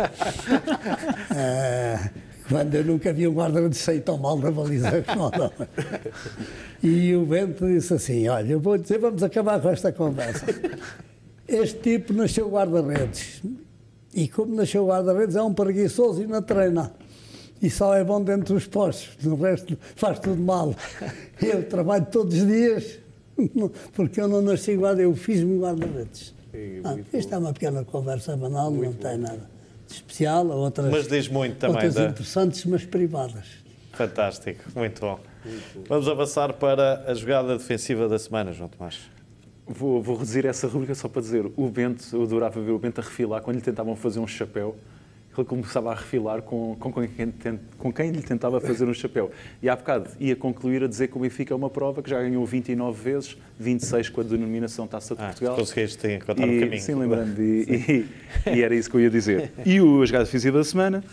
[1.31, 2.09] Ah,
[2.47, 5.53] quando eu nunca vi um guarda-redes sair tão mal da baliza como o Damas.
[6.81, 10.45] E o Bento disse assim: Olha, eu vou dizer, vamos acabar com esta conversa.
[11.47, 13.41] Este tipo nasceu guarda-redes.
[14.13, 16.91] E como nasceu guarda-redes, é um preguiçoso e não treina.
[17.61, 20.73] E só é bom dentro dos postos, no resto faz tudo mal.
[21.41, 22.97] Eu trabalho todos os dias,
[23.93, 26.33] porque eu não nasci guarda, eu fiz-me guarda-redes.
[26.83, 29.49] Ah, isto é uma pequena conversa banal, não tem nada
[29.87, 30.47] de especial.
[30.47, 33.45] Outras, Mas diz muito também Outras da- interessantes, mas privadas.
[33.93, 35.19] Fantástico, muito bom.
[35.87, 38.99] Vamos avançar para a jogada defensiva da semana, João Tomás.
[39.67, 42.99] Vou, vou reduzir essa rubrica só para dizer, o Bento, eu adorava ver o Bento
[42.99, 44.75] a refilar quando lhe tentavam fazer um chapéu
[45.37, 47.09] ele começava a refilar com, com, quem,
[47.77, 49.31] com quem lhe tentava fazer um chapéu.
[49.61, 52.19] E há bocado ia concluir a dizer que o Benfica é uma prova que já
[52.21, 55.55] ganhou 29 vezes, 26 com a denominação Taça de Ah, Portugal.
[55.55, 56.81] conseguiste encontrar e, o caminho.
[56.81, 57.41] Sim, lembrando.
[57.41, 58.05] E,
[58.45, 59.51] e- e era isso que eu ia dizer.
[59.65, 61.03] E o jogada decisiva da semana,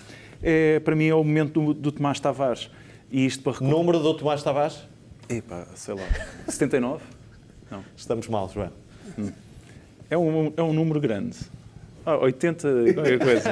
[0.42, 2.68] é, para mim, é o momento do, do Tomás Tavares.
[3.12, 3.76] E isto para recordar...
[3.78, 4.80] Número do Tomás Tavares?
[5.28, 6.02] Epá, sei lá,
[6.48, 7.04] 79?
[7.70, 7.84] Não.
[7.96, 8.70] Estamos mal, João.
[10.10, 11.36] É um, é um número grande.
[12.06, 13.50] Ah, 80 e qualquer coisa.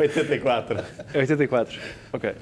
[0.00, 0.84] 84.
[1.14, 1.80] É 84.
[2.12, 2.34] Ok.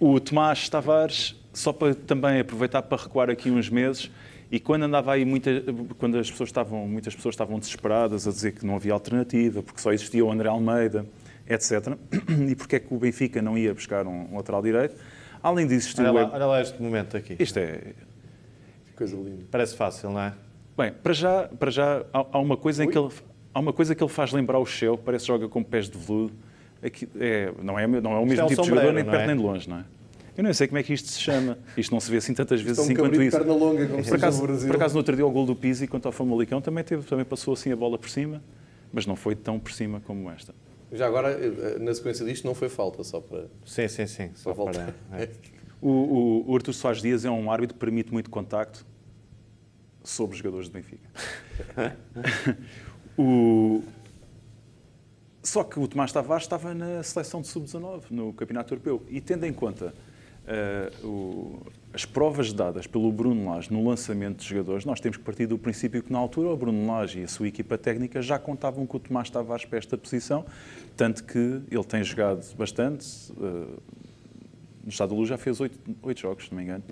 [0.00, 4.10] O Tomás Tavares, só para também aproveitar para recuar aqui uns meses,
[4.50, 5.50] e quando andava aí muita,
[5.98, 9.80] quando as pessoas estavam, muitas pessoas estavam desesperadas a dizer que não havia alternativa, porque
[9.80, 11.06] só existia o André Almeida,
[11.48, 11.96] etc.
[12.48, 14.94] E porque é que o Benfica não ia buscar um, lateral direito?
[15.42, 17.36] Além de existir Olha o lá, Web- olha lá este momento aqui.
[17.38, 17.80] Isto é.
[18.96, 19.44] Coisa linda.
[19.50, 20.32] Parece fácil, não é?
[20.76, 23.08] Bem, para já, para já há, há uma coisa em que ele,
[23.54, 25.96] há uma coisa que ele faz lembrar o Shell, parece que joga com pés de
[25.96, 26.34] veludo.
[26.82, 29.22] Aqui, é, não, é, não é o mesmo é tipo de jogador, nem não perto
[29.22, 29.26] é?
[29.28, 29.84] nem de longe, não é?
[30.36, 31.56] Eu não sei como é que isto se chama.
[31.76, 33.36] Isto não se vê assim tantas vezes Isto é um assim quanto de isso.
[33.38, 34.66] perna longa, como se por, acaso, Brasil.
[34.66, 37.24] por acaso, no outro dia, o gol do Pizzi contra o Famalicão também, teve, também
[37.24, 38.42] passou assim a bola por cima,
[38.92, 40.52] mas não foi tão por cima como esta.
[40.92, 44.30] Já agora, eh, na sequência disto, não foi falta, só para, Sim, sim, sim.
[44.34, 44.94] Só para voltar.
[45.08, 45.22] para...
[45.22, 45.28] é.
[45.80, 48.86] O, o, o Artur Soares Dias é um árbitro que permite muito contacto
[50.02, 51.10] sobre os jogadores de Benfica.
[53.18, 53.82] o...
[55.42, 59.02] Só que o Tomás Tavares estava na seleção de sub-19, no Campeonato Europeu.
[59.10, 59.92] E tendo em conta
[60.46, 61.58] eh, o-
[61.92, 65.58] as provas dadas pelo Bruno Lage no lançamento de jogadores, nós temos que partir do
[65.58, 68.96] princípio que, na altura, o Bruno Lage e a sua equipa técnica já contavam com
[68.96, 70.46] o Tomás Tavares para esta posição,
[70.96, 71.38] tanto que
[71.70, 73.06] ele tem jogado bastante.
[73.40, 73.66] eh,
[74.82, 76.84] no Estado da Luz já fez oito, oito jogos, se não me engano.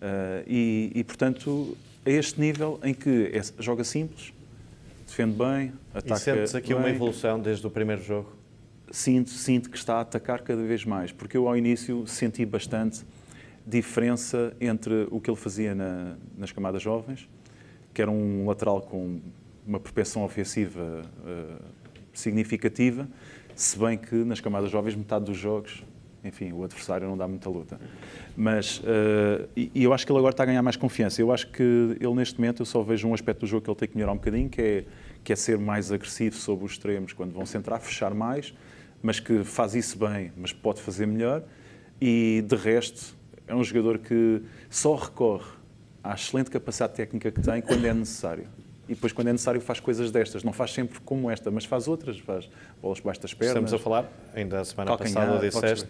[0.00, 4.32] Ah, e, e, portanto, a este nível em que é- joga simples,
[5.08, 8.32] defende bem, E ataca sentes aqui uma bem, evolução desde o primeiro jogo?
[8.90, 13.04] sinto, sinto que está a atacar cada vez mais, porque eu ao início senti bastante
[13.66, 17.28] diferença entre o que ele fazia na- nas camadas jovens,
[17.92, 19.20] que era um lateral com
[19.66, 21.56] uma propensão ofensiva eh,
[22.14, 23.06] significativa,
[23.54, 25.84] se bem que nas camadas jovens metade dos jogos,
[26.24, 27.80] enfim, o adversário não dá muita luta.
[28.36, 31.20] Mas, eh, e e eu acho que ele agora está a ganhar mais confiança.
[31.20, 33.76] Eu acho que ele neste momento, eu só vejo um aspecto do jogo que ele
[33.76, 34.84] tem que melhorar um bocadinho, que é,
[35.22, 38.52] que é ser mais agressivo sobre os extremos quando vão centrar, fechar mais,
[39.02, 41.42] mas que faz isso bem, mas pode fazer melhor.
[42.00, 43.16] E de resto,
[43.46, 45.50] é um jogador que só recorre
[46.02, 48.46] à excelente capacidade técnica que tem quando é necessário.
[48.88, 50.42] E depois, quando é necessário, faz coisas destas.
[50.42, 52.18] Não faz sempre como esta, mas faz outras.
[52.20, 52.48] Faz
[52.80, 53.50] bolas baixo das pernas.
[53.56, 55.88] Estamos a falar, ainda a semana passada disseste,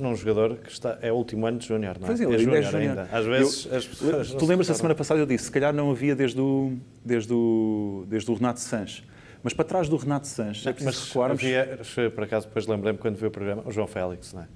[0.00, 2.08] num jogador que está, é o último ano de Júnior, não é?
[2.08, 2.98] Pois é, é é júnior júnior.
[2.98, 3.08] ainda.
[3.12, 4.30] Às vezes Eu- as pessoas...
[4.34, 8.04] Tu lembras da semana passada eu disse, se calhar não havia desde o, desde o,
[8.08, 9.04] desde o Renato Sanches.
[9.44, 11.40] Mas para trás do Renato Sanches, é preciso Mas recuarmos.
[11.42, 14.48] havia, por acaso depois lembrei-me quando vi o programa, o João Félix, não é?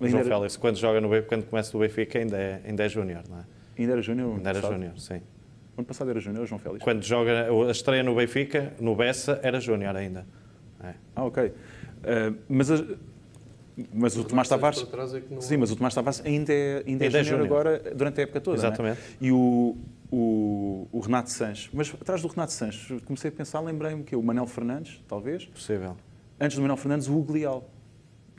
[0.00, 2.84] O João era- Félix, quando joga no B- quando começa no Benfica, ainda é, ainda
[2.84, 3.42] é júnior, não é?
[3.78, 4.34] Ainda era Júnior?
[4.36, 5.22] Ainda era júnior, sim.
[5.80, 6.84] Ano passado era Júnior, João Félix.
[6.84, 10.26] Quando joga a estreia no Benfica, no Bessa, era júnior ainda.
[10.84, 10.94] É.
[11.16, 11.52] Ah, ok.
[12.04, 12.84] Ah, mas, a-
[13.94, 14.78] mas o Tomás Tavares.
[14.92, 17.82] É não- Sim, mas o Tomás Tavares ainda é, ainda é Ainda é júnior agora,
[17.94, 18.56] durante a época toda.
[18.58, 18.68] não é?
[18.68, 19.00] Exatamente.
[19.20, 19.76] E o,
[20.12, 21.70] o, o Renato Sanches.
[21.72, 25.46] Mas atrás do Renato Sanches, comecei a pensar, lembrei-me que o Manel Fernandes, talvez.
[25.46, 25.96] Possível.
[26.38, 27.68] Antes do Manuel Fernandes, o Hugo Leal.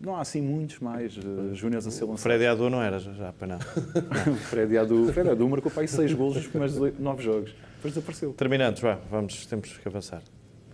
[0.04, 2.24] Não há assim muitos mais uh, júniores a ser O lançados.
[2.24, 3.58] Freddy Adu não era já, para não.
[4.34, 7.52] o Freddy Adu, o Freddy Adu marcou para aí seis golos nos primeiros nove jogos.
[7.76, 8.34] Depois desapareceu.
[8.34, 10.22] Terminando, João, vamos, temos que avançar.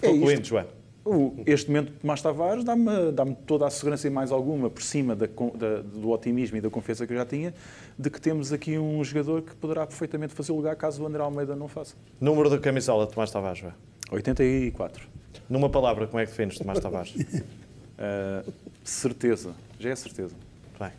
[0.02, 0.46] É Concluindo.
[0.46, 0.66] João.
[1.04, 4.82] O- Este momento de Tomás Tavares dá-me dá toda a segurança e mais alguma, por
[4.84, 7.54] cima da da- do otimismo e da confiança que eu já tinha,
[7.98, 11.22] de que temos aqui um jogador que poderá perfeitamente fazer o lugar caso o André
[11.24, 11.96] Almeida não faça.
[12.20, 13.74] Número de camisola de Tomás Tavares, João.
[14.12, 15.08] 84.
[15.50, 17.14] Numa palavra, como é que defines Tomás Tavares?
[17.16, 18.52] Uh,
[18.90, 19.52] certeza.
[19.80, 20.34] Já é certeza.
[20.80, 20.92] Bem.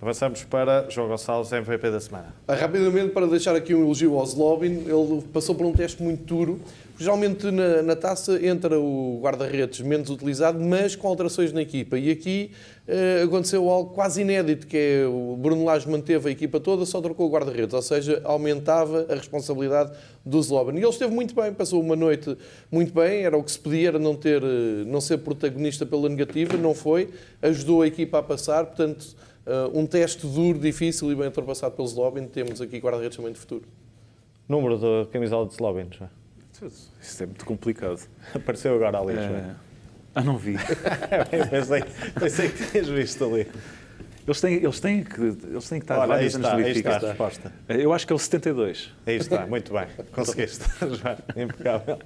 [0.00, 2.34] Avançamos para João Gonçalves, MVP da semana.
[2.46, 6.24] Ah, Rapidamente, para deixar aqui um elogio ao Zlobin, ele passou por um teste muito
[6.24, 6.60] duro.
[6.98, 11.98] Geralmente na, na taça entra o guarda-redes menos utilizado, mas com alterações na equipa.
[11.98, 12.52] E aqui
[12.88, 17.02] eh, aconteceu algo quase inédito, que é o Bruno Lage manteve a equipa toda, só
[17.02, 19.92] trocou o guarda-redes, ou seja, aumentava a responsabilidade
[20.24, 20.78] do Zlobin.
[20.78, 22.34] E ele esteve muito bem, passou uma noite
[22.72, 26.08] muito bem, era o que se pedia, era não, ter, eh, não ser protagonista pela
[26.08, 27.10] negativa, não foi,
[27.42, 31.86] ajudou a equipa a passar, portanto, eh, um teste duro, difícil e bem ultrapassado pelo
[31.86, 33.64] Zlobin, temos aqui guarda-redes também de futuro.
[34.48, 36.25] Número de camisola de João.
[37.00, 38.00] Isso é muito complicado.
[38.34, 39.50] Apareceu agora ali, João.
[39.50, 39.56] Uh,
[40.14, 40.56] ah, não vi.
[41.50, 41.84] Pensei,
[42.18, 43.46] pensei que tinhas visto ali.
[44.26, 46.96] Eles têm, eles têm, que, eles têm que estar aí vários anos está, aí está
[46.96, 47.52] a resposta.
[47.68, 48.92] Eu acho que é o 72.
[49.06, 49.86] Aí está, muito bem.
[50.12, 51.16] Conseguiste, João.
[51.36, 51.98] Impecável.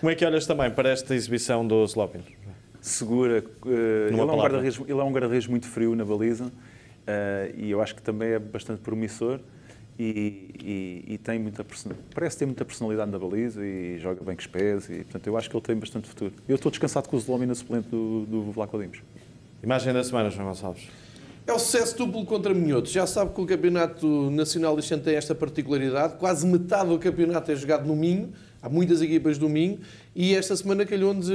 [0.00, 2.24] Como é que olhas também para esta exibição do Slovin?
[2.42, 2.54] João?
[2.84, 3.42] segura.
[3.64, 7.70] Uh, ele, é um guarda-redes, ele é um guarda-redes muito frio na baliza uh, e
[7.70, 9.40] eu acho que também é bastante promissor
[9.98, 11.64] e, e, e tem muita
[12.14, 15.36] parece ter muita personalidade na baliza e joga bem com os pés e portanto eu
[15.36, 16.32] acho que ele tem bastante futuro.
[16.48, 18.98] Eu estou descansado com o Zlomi na suplente do, do Vlaco Dimos.
[19.62, 20.88] Imagem da semana, João Gonçalves.
[21.46, 22.90] É o sucesso duplo contra minhotos.
[22.90, 26.14] Já sabe que o Campeonato Nacional ano tem esta particularidade.
[26.14, 28.32] Quase metade do campeonato é jogado no Minho.
[28.62, 29.78] Há muitas equipas do Minho.
[30.16, 31.34] E esta semana calhou-nos eh,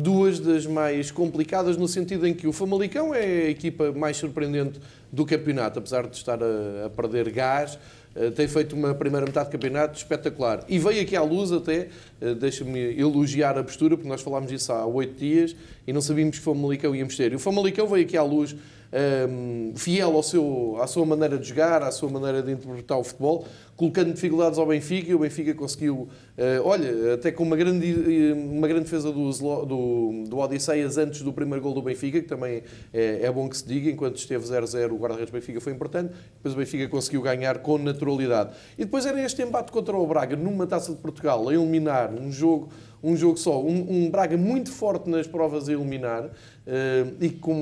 [0.00, 4.78] duas das mais complicadas, no sentido em que o Famalicão é a equipa mais surpreendente
[5.10, 7.76] do campeonato, apesar de estar a, a perder gás.
[8.14, 10.64] Eh, Tem feito uma primeira metade de campeonato espetacular.
[10.68, 11.88] E veio aqui à luz até,
[12.20, 15.54] eh, deixa-me elogiar a postura, porque nós falámos disso há oito dias
[15.86, 17.32] e não sabíamos que o Famalicão íamos ter.
[17.32, 18.54] E o Famalicão veio aqui à luz
[18.92, 23.04] um, fiel ao seu, à sua maneira de jogar, à sua maneira de interpretar o
[23.04, 28.32] futebol, colocando dificuldades ao Benfica e o Benfica conseguiu, uh, olha, até com uma grande,
[28.32, 32.62] uma grande defesa do, do, do Odisseias antes do primeiro gol do Benfica, que também
[32.92, 36.54] é, é bom que se diga, enquanto esteve 0-0 o guarda-redes Benfica foi importante, depois
[36.54, 38.54] o Benfica conseguiu ganhar com naturalidade.
[38.76, 42.32] E depois era este embate contra o Braga, numa Taça de Portugal, a eliminar um
[42.32, 42.70] jogo
[43.02, 46.30] um jogo só, um, um Braga muito forte nas provas a eliminar
[46.66, 47.54] eh, e com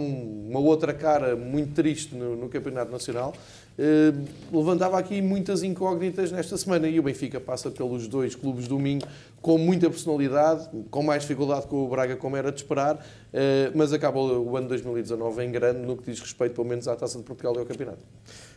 [0.49, 3.35] uma outra cara muito triste no, no Campeonato Nacional,
[3.79, 4.13] eh,
[4.51, 9.03] levantava aqui muitas incógnitas nesta semana e o Benfica passa pelos dois clubes do Minho
[9.43, 13.93] com muita personalidade, com mais dificuldade com o Braga como era de esperar, eh, mas
[13.93, 17.25] acaba o ano 2019 em grande no que diz respeito pelo menos à Taça de
[17.25, 18.01] Portugal e ao Campeonato.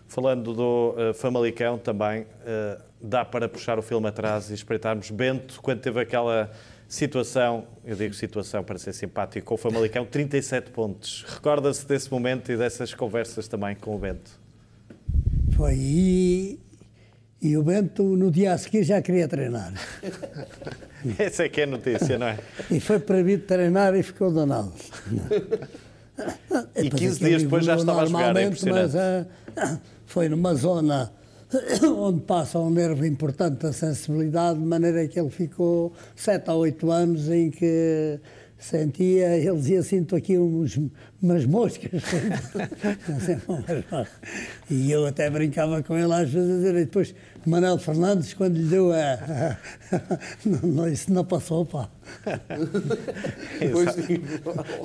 [0.10, 5.62] Falando do uh, Famalicão também, uh, dá para puxar o filme atrás e espreitarmos Bento,
[5.62, 6.49] quando teve aquela
[6.88, 11.24] situação, eu digo situação para ser simpático, com o Famalicão, 37 pontos.
[11.30, 14.32] Recorda-se desse momento e dessas conversas também com o Bento?
[15.55, 15.76] Foi.
[15.76, 16.60] E,
[17.39, 19.72] e o Bento, no dia a seguir, já queria treinar.
[21.20, 22.39] Essa é que é a notícia, não é?
[22.72, 24.74] E foi proibido treinar e ficou danado.
[26.76, 28.82] E Depois 15 aquilo dias depois já estava a jogar, é impressionante.
[28.82, 29.80] Mas ah,
[30.10, 31.12] foi numa zona
[31.86, 36.91] onde passa um nervo importante da sensibilidade, de maneira que ele ficou 7 a 8
[36.91, 38.20] anos em que
[38.60, 40.78] sentia, ele dizia, sinto aqui uns,
[41.22, 42.03] umas moscas.
[44.70, 48.55] E eu até brincava com ele às vezes a dizer, e depois Manuel Fernandes, quando
[48.57, 49.57] lhe deu a...
[50.64, 51.89] não, isso não passou, pá.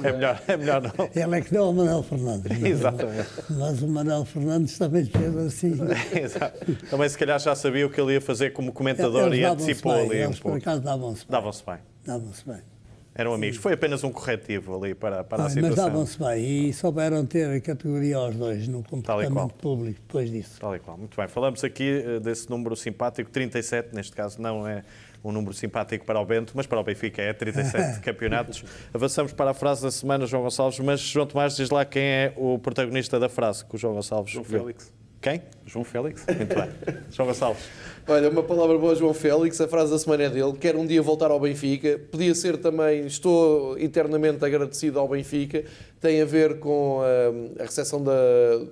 [0.05, 0.93] É melhor, é melhor não.
[1.14, 2.62] Ele é que deu ao Manuel Fernandes.
[2.62, 3.29] Exatamente.
[3.51, 5.72] Mas o Manuel Fernandes também fez assim.
[6.14, 6.75] Exato.
[6.91, 10.07] Também se calhar já sabia o que ele ia fazer como comentador e antecipou bem,
[10.07, 11.31] ali um Eles por acaso davam-se bem.
[11.31, 11.79] Davam-se bem.
[12.05, 12.74] Davam-se bem.
[13.14, 13.58] Eram amigos.
[13.58, 15.84] Foi apenas um corretivo ali para, para a Bem, mas situação.
[15.84, 20.60] davam-se bem e souberam ter a categoria aos dois no comportamento público depois disso.
[20.60, 20.98] Tal e qual.
[20.98, 21.28] Muito bem.
[21.28, 24.82] Falamos aqui eh, desse número simpático, 37, neste caso não é
[25.22, 28.64] um número simpático para o Bento, mas para o Benfica é 37 campeonatos.
[28.92, 32.32] Avançamos para a frase da semana, João Gonçalves, mas João Tomás diz lá quem é
[32.36, 34.58] o protagonista da frase que o João Gonçalves João viu.
[34.60, 34.92] Félix.
[35.25, 35.41] Quem?
[35.64, 36.22] João Félix.
[36.37, 36.68] Muito bem.
[37.11, 37.62] João Gonçalves.
[38.07, 39.59] Olha, uma palavra boa, João Félix.
[39.59, 40.53] A frase da semana é dele.
[40.61, 41.99] Quer um dia voltar ao Benfica.
[42.12, 45.64] Podia ser também, estou eternamente agradecido ao Benfica.
[45.99, 48.12] Tem a ver com ah, a recepção da,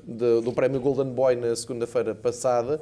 [0.07, 2.79] da- do prémio Golden Boy na segunda-feira passada.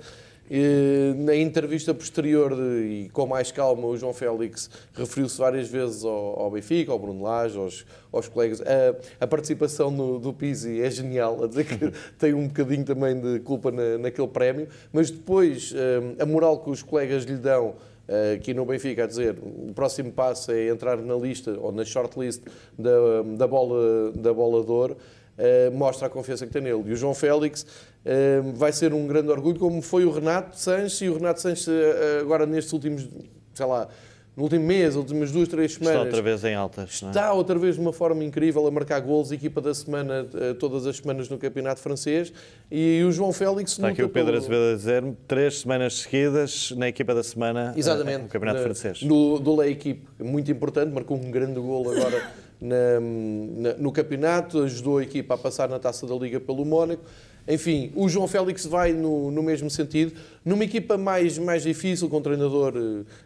[0.51, 6.05] E, na entrevista posterior de- e com mais calma, o João Félix referiu-se várias vezes
[6.05, 8.61] ao, ao Benfica, ao Bruno Lage, aos, aos colegas.
[8.63, 13.21] A, a participação no- do Pizzi é genial, a dizer que tem um bocadinho também
[13.21, 17.75] de culpa na- naquele prémio, mas depois eh, a moral que os colegas lhe dão
[18.09, 21.85] eh, aqui no Benfica, a dizer o próximo passo é entrar na lista ou na
[21.85, 22.43] shortlist
[22.77, 22.91] da,
[23.37, 24.97] da, bola, da bola de ouro,
[25.41, 26.83] eh, mostra a confiança que tem nele.
[26.87, 27.65] E o João Félix
[28.05, 31.67] eh, vai ser um grande orgulho, como foi o Renato Sanches, e o Renato Sanches
[31.69, 33.09] eh, agora nestes últimos,
[33.55, 33.89] sei lá,
[34.37, 37.03] no último mês, últimas duas, três Está semanas, outra vez em altas.
[37.03, 37.09] é?
[37.09, 40.25] Está outra vez de uma forma incrível a marcar golos, equipa da semana,
[40.59, 42.33] todas as semanas no Campeonato Francês.
[42.71, 46.89] E o João Félix Está aqui o Pedro Azevedo a dizer três semanas seguidas na
[46.89, 48.23] equipa da semana Exatamente.
[48.23, 49.03] no Campeonato Na- Francês.
[49.03, 52.31] Do, do La Equipe, muito importante, marcou um grande golo agora
[52.61, 57.03] na- na- no campeonato, ajudou a equipa a passar na taça da Liga pelo Mónaco.
[57.49, 60.13] Enfim, o João Félix vai no, no mesmo sentido,
[60.45, 62.75] numa equipa mais, mais difícil, com um treinador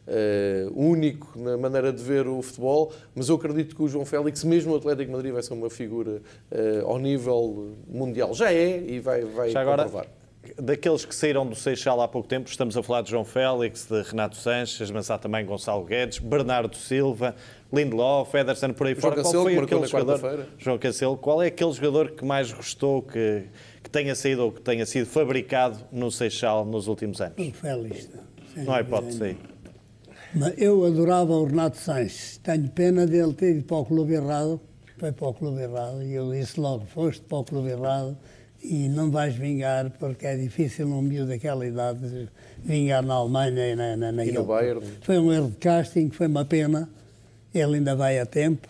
[0.07, 4.45] eh, único na maneira de ver o futebol, mas eu acredito que o João Félix,
[4.45, 8.33] mesmo o Atlético Madrid, vai ser uma figura eh, ao nível mundial.
[8.35, 10.07] Já é e vai, vai Já agora, comprovar.
[10.61, 14.03] Daqueles que saíram do Seixal há pouco tempo, estamos a falar de João Félix, de
[14.03, 17.35] Renato Sanches, mas há também Gonçalo Guedes, Bernardo Silva,
[17.73, 19.23] Lindelof, Ederson, por aí João fora.
[19.23, 20.47] Cancelo, que marcou aquele jogador.
[20.59, 23.45] João Cancelo, qual é aquele jogador que mais gostou que,
[23.83, 27.35] que tenha saído ou que tenha sido fabricado no Seixal nos últimos anos?
[27.39, 28.09] O Félix.
[28.57, 29.39] Não há dúvida hipótese aí.
[30.35, 32.39] Mas eu adorava o Renato Sanches.
[32.43, 34.61] Tenho pena dele ter ido para o clube errado.
[34.99, 36.03] foi para o clube errado.
[36.03, 38.17] E eu disse logo, foste para o clube errado
[38.65, 42.29] e não vais vingar, porque é difícil um miúdo daquela idade
[42.65, 44.81] vingar na Alemanha e na, na, na E no Bayern.
[45.03, 46.89] Foi um erro de casting, foi uma pena.
[47.55, 48.67] Ele ainda vai a tempo.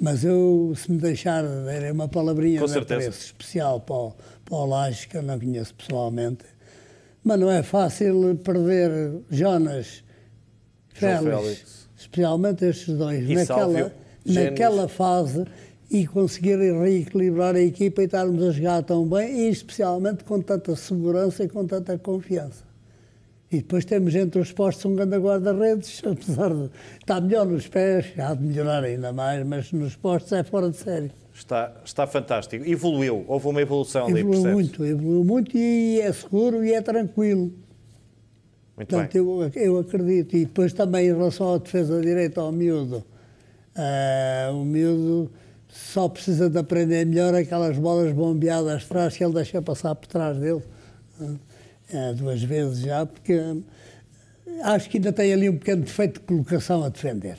[0.00, 3.10] Mas eu, se me deixar dar uma palavrinha Com de certeza.
[3.10, 4.12] especial para o,
[4.44, 6.44] para o Lages, que eu não conheço pessoalmente,
[7.22, 8.90] mas não é fácil perder
[9.30, 10.02] Jonas,
[10.94, 11.88] Félix, Félix.
[11.98, 13.92] especialmente estes dois, E naquela,
[14.24, 15.44] naquela fase
[15.92, 20.74] e conseguir reequilibrar a equipa e estarmos a jogar tão bem, e especialmente com tanta
[20.74, 22.64] segurança e com tanta confiança.
[23.50, 28.06] E depois temos entre os postos um grande guarda-redes, apesar de estar melhor nos pés,
[28.18, 31.10] há de melhorar ainda mais, mas nos postos é fora de série.
[31.34, 32.64] Está, está fantástico.
[32.66, 34.54] Evoluiu, houve uma evolução ali, Evoluiu percebes?
[34.54, 37.52] muito, evoluiu muito e é seguro e é tranquilo.
[38.74, 39.62] Muito Portanto, bem.
[39.62, 40.34] eu, eu acredito.
[40.36, 43.04] E depois também em relação à defesa direita ao miúdo,
[43.76, 45.30] ah, o miúdo
[45.72, 50.36] só precisa de aprender melhor aquelas bolas bombeadas atrás que ele deixa passar por trás
[50.36, 50.62] dele.
[51.94, 53.32] ah, duas vezes já, porque
[54.62, 57.36] ah, acho que ainda tem ali um pequeno defeito de colocação a defender.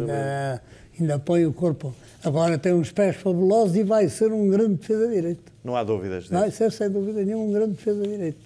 [0.00, 0.62] Ainda,
[0.98, 1.94] ainda põe o corpo.
[2.24, 5.52] Agora tem uns pés fabulosos e vai ser um grande defesa direito.
[5.62, 6.34] Não há dúvidas disso.
[6.34, 8.38] Vai ser, sem dúvida nenhuma, um grande defesa direito.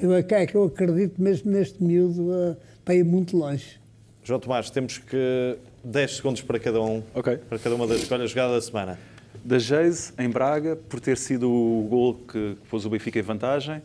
[0.00, 3.78] Eu, é que- é que eu acredito mesmo neste miúdo ah, para ir muito longe.
[4.22, 5.56] João Tomás, temos que
[5.86, 7.36] 10 segundos para cada um, Ok.
[7.48, 8.98] para cada uma das escolhas jogada da semana.
[9.44, 13.80] Da Geise, em Braga, por ter sido o gol que pôs o Benfica em vantagem.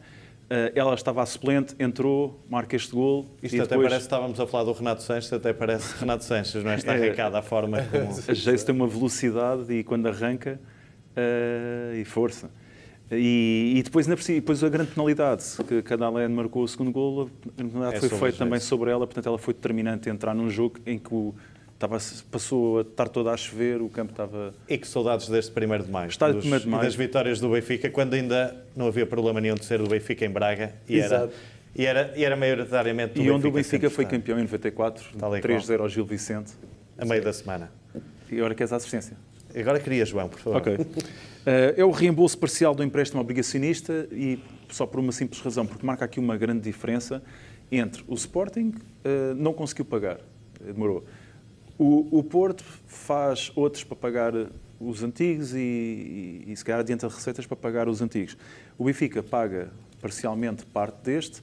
[0.49, 3.27] Eh, Ela estava a suplente, entrou, marca este gol.
[3.43, 6.71] Isto até depois parece, estávamos a falar do Renato Sanches, até parece Renato Sanches, não
[6.71, 6.75] é?
[6.75, 8.09] Está arrancada a forma como...
[8.27, 10.59] A Geise tem uma velocidade e quando arranca,
[11.15, 12.49] eh, e força.
[13.11, 16.67] E, e depois, ainda por cima, depois a grande penalidade, que cada Alén marcou o
[16.67, 20.33] segundo gol, a penalidade É foi feita também sobre ela, portanto ela foi determinante entrar
[20.33, 21.35] num jogo em que o,
[21.85, 21.97] estava,
[22.29, 24.53] passou a estar toda a chover, o campo estava...
[24.69, 26.09] E que saudades deste 1 de maio.
[26.09, 26.83] Estádio dos, 1º de maio.
[26.83, 30.25] E das vitórias do Benfica, quando ainda não havia problema nenhum de ser do Benfica
[30.25, 30.73] em Braga.
[30.87, 31.33] E era, Exato.
[31.75, 34.43] e era, e era maioritariamente do E onde o Benfica Benfica foi está, campeão em
[34.43, 35.53] 94, Tal e qual.
[35.53, 36.53] 3-0 ao Gil Vicente.
[36.97, 37.71] A meio da semana.
[38.29, 39.17] E agora queres a assistência?
[39.55, 40.57] Agora queria, João, por favor.
[40.57, 40.77] Ok.
[41.43, 45.83] Eh, é o reembolso parcial do empréstimo obrigacionista e só por uma simples razão, porque
[45.83, 47.21] marca aqui uma grande diferença
[47.71, 50.17] entre o Sporting eh, não conseguiu pagar,
[50.63, 51.03] eh, demorou.
[51.83, 54.33] O, o Porto faz outros para pagar
[54.79, 58.37] os antigos e, e, e se calhar adianta receitas para pagar os antigos.
[58.77, 61.41] O Benfica paga parcialmente parte deste,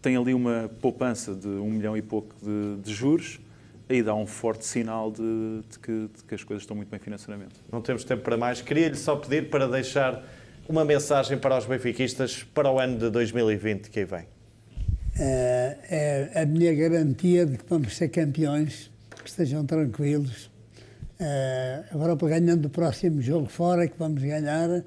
[0.00, 3.40] tem ali uma poupança de um milhão e pouco de, de juros,
[3.88, 7.00] aí dá um forte sinal de, de que, de que as coisas estão muito bem
[7.00, 7.54] financeiramente.
[7.72, 8.62] Não temos tempo para mais.
[8.62, 10.24] Queria-lhe só pedir para deixar
[10.68, 14.24] uma mensagem para os benfiquistas para o ano de 2020 que aí vem.
[15.18, 18.93] É, é a minha garantia de que vamos ser campeões,
[19.24, 20.50] que estejam tranquilos.
[21.18, 24.82] É, agora, para ganhando o próximo jogo fora, que vamos ganhar,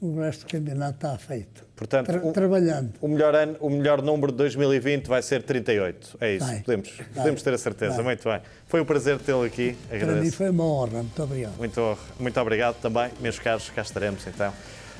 [0.00, 1.66] o resto do campeonato está feito.
[1.76, 2.92] Portanto, Tra- um- trabalhando.
[3.00, 6.16] O melhor, ano, o melhor número de 2020 vai ser 38.
[6.20, 6.60] É isso, Vai.
[6.60, 7.06] podemos, Vai.
[7.14, 7.96] podemos ter a certeza.
[7.96, 8.04] Vai.
[8.04, 8.40] Muito bem.
[8.66, 9.76] Foi um prazer tê-lo aqui.
[9.88, 10.36] Para mim Agradeço.
[10.36, 11.02] foi uma honra.
[11.02, 11.56] Muito obrigado.
[11.58, 13.68] Muito, muito obrigado também, meus caros.
[13.70, 14.52] Cá estaremos então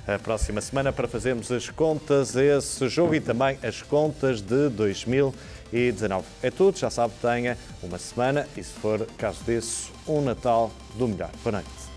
[0.07, 4.69] a próxima semana para fazermos as contas a esse jogo e também as contas de
[5.71, 6.27] 2019.
[6.43, 11.09] É tudo, já sabe, tenha uma semana e, se for caso disso, um Natal do
[11.09, 11.31] melhor.
[11.43, 11.88] Boa noite.